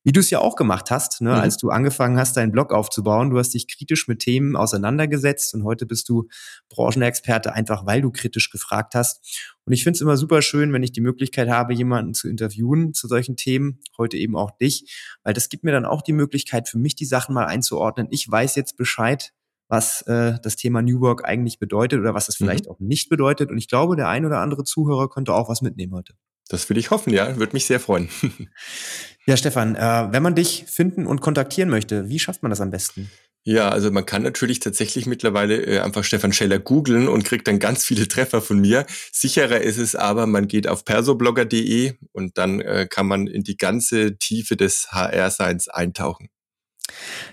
wie 0.03 0.11
du 0.11 0.19
es 0.21 0.29
ja 0.29 0.39
auch 0.39 0.55
gemacht 0.55 0.91
hast, 0.91 1.21
ne, 1.21 1.31
mhm. 1.31 1.35
als 1.35 1.57
du 1.57 1.69
angefangen 1.69 2.17
hast, 2.17 2.37
deinen 2.37 2.51
Blog 2.51 2.71
aufzubauen. 2.71 3.29
Du 3.29 3.37
hast 3.37 3.53
dich 3.53 3.67
kritisch 3.67 4.07
mit 4.07 4.19
Themen 4.19 4.55
auseinandergesetzt 4.55 5.53
und 5.53 5.63
heute 5.63 5.85
bist 5.85 6.07
du 6.09 6.27
Branchenexperte, 6.69 7.53
einfach 7.53 7.85
weil 7.85 8.01
du 8.01 8.11
kritisch 8.11 8.49
gefragt 8.49 8.95
hast. 8.95 9.55
Und 9.65 9.73
ich 9.73 9.83
finde 9.83 9.97
es 9.97 10.01
immer 10.01 10.17
super 10.17 10.41
schön, 10.41 10.71
wenn 10.73 10.83
ich 10.83 10.93
die 10.93 11.01
Möglichkeit 11.01 11.49
habe, 11.49 11.73
jemanden 11.73 12.13
zu 12.13 12.29
interviewen 12.29 12.93
zu 12.93 13.07
solchen 13.07 13.35
Themen, 13.35 13.81
heute 13.97 14.17
eben 14.17 14.35
auch 14.35 14.51
dich, 14.51 15.17
weil 15.23 15.33
das 15.33 15.49
gibt 15.49 15.63
mir 15.63 15.71
dann 15.71 15.85
auch 15.85 16.01
die 16.01 16.13
Möglichkeit, 16.13 16.69
für 16.69 16.79
mich 16.79 16.95
die 16.95 17.05
Sachen 17.05 17.35
mal 17.35 17.45
einzuordnen. 17.45 18.07
Ich 18.09 18.29
weiß 18.29 18.55
jetzt 18.55 18.77
Bescheid, 18.77 19.33
was 19.67 20.01
äh, 20.03 20.39
das 20.41 20.55
Thema 20.55 20.81
New 20.81 20.99
Work 21.01 21.25
eigentlich 21.25 21.59
bedeutet 21.59 21.99
oder 21.99 22.13
was 22.13 22.27
es 22.27 22.35
vielleicht 22.35 22.65
mhm. 22.65 22.71
auch 22.71 22.79
nicht 22.79 23.09
bedeutet. 23.09 23.51
Und 23.51 23.57
ich 23.57 23.67
glaube, 23.67 23.95
der 23.95 24.07
ein 24.07 24.25
oder 24.25 24.39
andere 24.39 24.63
Zuhörer 24.63 25.09
könnte 25.09 25.33
auch 25.33 25.49
was 25.49 25.61
mitnehmen 25.61 25.93
heute. 25.93 26.15
Das 26.49 26.69
will 26.69 26.77
ich 26.77 26.91
hoffen, 26.91 27.13
ja. 27.13 27.37
Würde 27.37 27.53
mich 27.53 27.65
sehr 27.65 27.79
freuen. 27.79 28.09
ja, 29.25 29.37
Stefan, 29.37 29.75
äh, 29.75 30.07
wenn 30.11 30.23
man 30.23 30.35
dich 30.35 30.65
finden 30.67 31.05
und 31.05 31.21
kontaktieren 31.21 31.69
möchte, 31.69 32.09
wie 32.09 32.19
schafft 32.19 32.43
man 32.43 32.49
das 32.49 32.59
am 32.59 32.71
besten? 32.71 33.09
Ja, 33.43 33.69
also 33.69 33.89
man 33.89 34.05
kann 34.05 34.23
natürlich 34.23 34.59
tatsächlich 34.59 35.05
mittlerweile 35.05 35.61
äh, 35.65 35.79
einfach 35.79 36.03
Stefan 36.03 36.33
Scheller 36.33 36.59
googeln 36.59 37.07
und 37.07 37.23
kriegt 37.23 37.47
dann 37.47 37.59
ganz 37.59 37.85
viele 37.85 38.07
Treffer 38.07 38.41
von 38.41 38.59
mir. 38.59 38.85
Sicherer 39.11 39.61
ist 39.61 39.77
es 39.77 39.95
aber, 39.95 40.27
man 40.27 40.47
geht 40.47 40.67
auf 40.67 40.83
persoblogger.de 40.83 41.93
und 42.11 42.37
dann 42.37 42.59
äh, 42.59 42.87
kann 42.89 43.07
man 43.07 43.27
in 43.27 43.43
die 43.43 43.55
ganze 43.57 44.17
Tiefe 44.17 44.57
des 44.57 44.91
HR-Seins 44.91 45.69
eintauchen. 45.69 46.29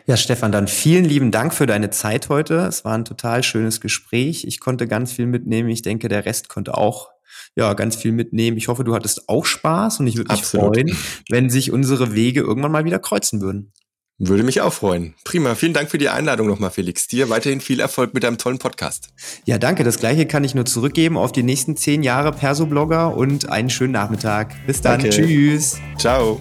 Ja, 0.06 0.16
Stefan, 0.16 0.52
dann 0.52 0.68
vielen 0.68 1.04
lieben 1.04 1.30
Dank 1.30 1.52
für 1.52 1.66
deine 1.66 1.90
Zeit 1.90 2.28
heute. 2.28 2.66
Es 2.66 2.84
war 2.84 2.96
ein 2.96 3.04
total 3.04 3.42
schönes 3.42 3.80
Gespräch. 3.80 4.44
Ich 4.44 4.60
konnte 4.60 4.86
ganz 4.86 5.12
viel 5.12 5.26
mitnehmen. 5.26 5.70
Ich 5.70 5.82
denke, 5.82 6.08
der 6.08 6.24
Rest 6.24 6.48
konnte 6.48 6.76
auch 6.76 7.10
ja, 7.54 7.74
ganz 7.74 7.96
viel 7.96 8.12
mitnehmen. 8.12 8.56
Ich 8.56 8.68
hoffe, 8.68 8.84
du 8.84 8.94
hattest 8.94 9.28
auch 9.28 9.44
Spaß 9.44 10.00
und 10.00 10.06
ich 10.06 10.16
würde 10.16 10.32
mich 10.32 10.40
Absolut. 10.42 10.76
freuen, 10.76 10.96
wenn 11.30 11.50
sich 11.50 11.72
unsere 11.72 12.14
Wege 12.14 12.40
irgendwann 12.40 12.72
mal 12.72 12.84
wieder 12.84 12.98
kreuzen 12.98 13.40
würden. 13.40 13.72
Würde 14.18 14.44
mich 14.44 14.62
auch 14.62 14.72
freuen. 14.72 15.14
Prima. 15.24 15.54
Vielen 15.54 15.74
Dank 15.74 15.90
für 15.90 15.98
die 15.98 16.08
Einladung 16.08 16.46
nochmal, 16.46 16.70
Felix. 16.70 17.06
Dir 17.06 17.28
weiterhin 17.28 17.60
viel 17.60 17.80
Erfolg 17.80 18.14
mit 18.14 18.24
deinem 18.24 18.38
tollen 18.38 18.58
Podcast. 18.58 19.10
Ja, 19.44 19.58
danke. 19.58 19.84
Das 19.84 19.98
gleiche 19.98 20.24
kann 20.24 20.42
ich 20.42 20.54
nur 20.54 20.64
zurückgeben 20.64 21.18
auf 21.18 21.32
die 21.32 21.42
nächsten 21.42 21.76
zehn 21.76 22.02
Jahre 22.02 22.32
Perso-Blogger 22.32 23.14
und 23.14 23.50
einen 23.50 23.68
schönen 23.68 23.92
Nachmittag. 23.92 24.54
Bis 24.66 24.80
dann. 24.80 25.00
Danke. 25.00 25.14
Tschüss. 25.14 25.78
Ciao. 25.98 26.40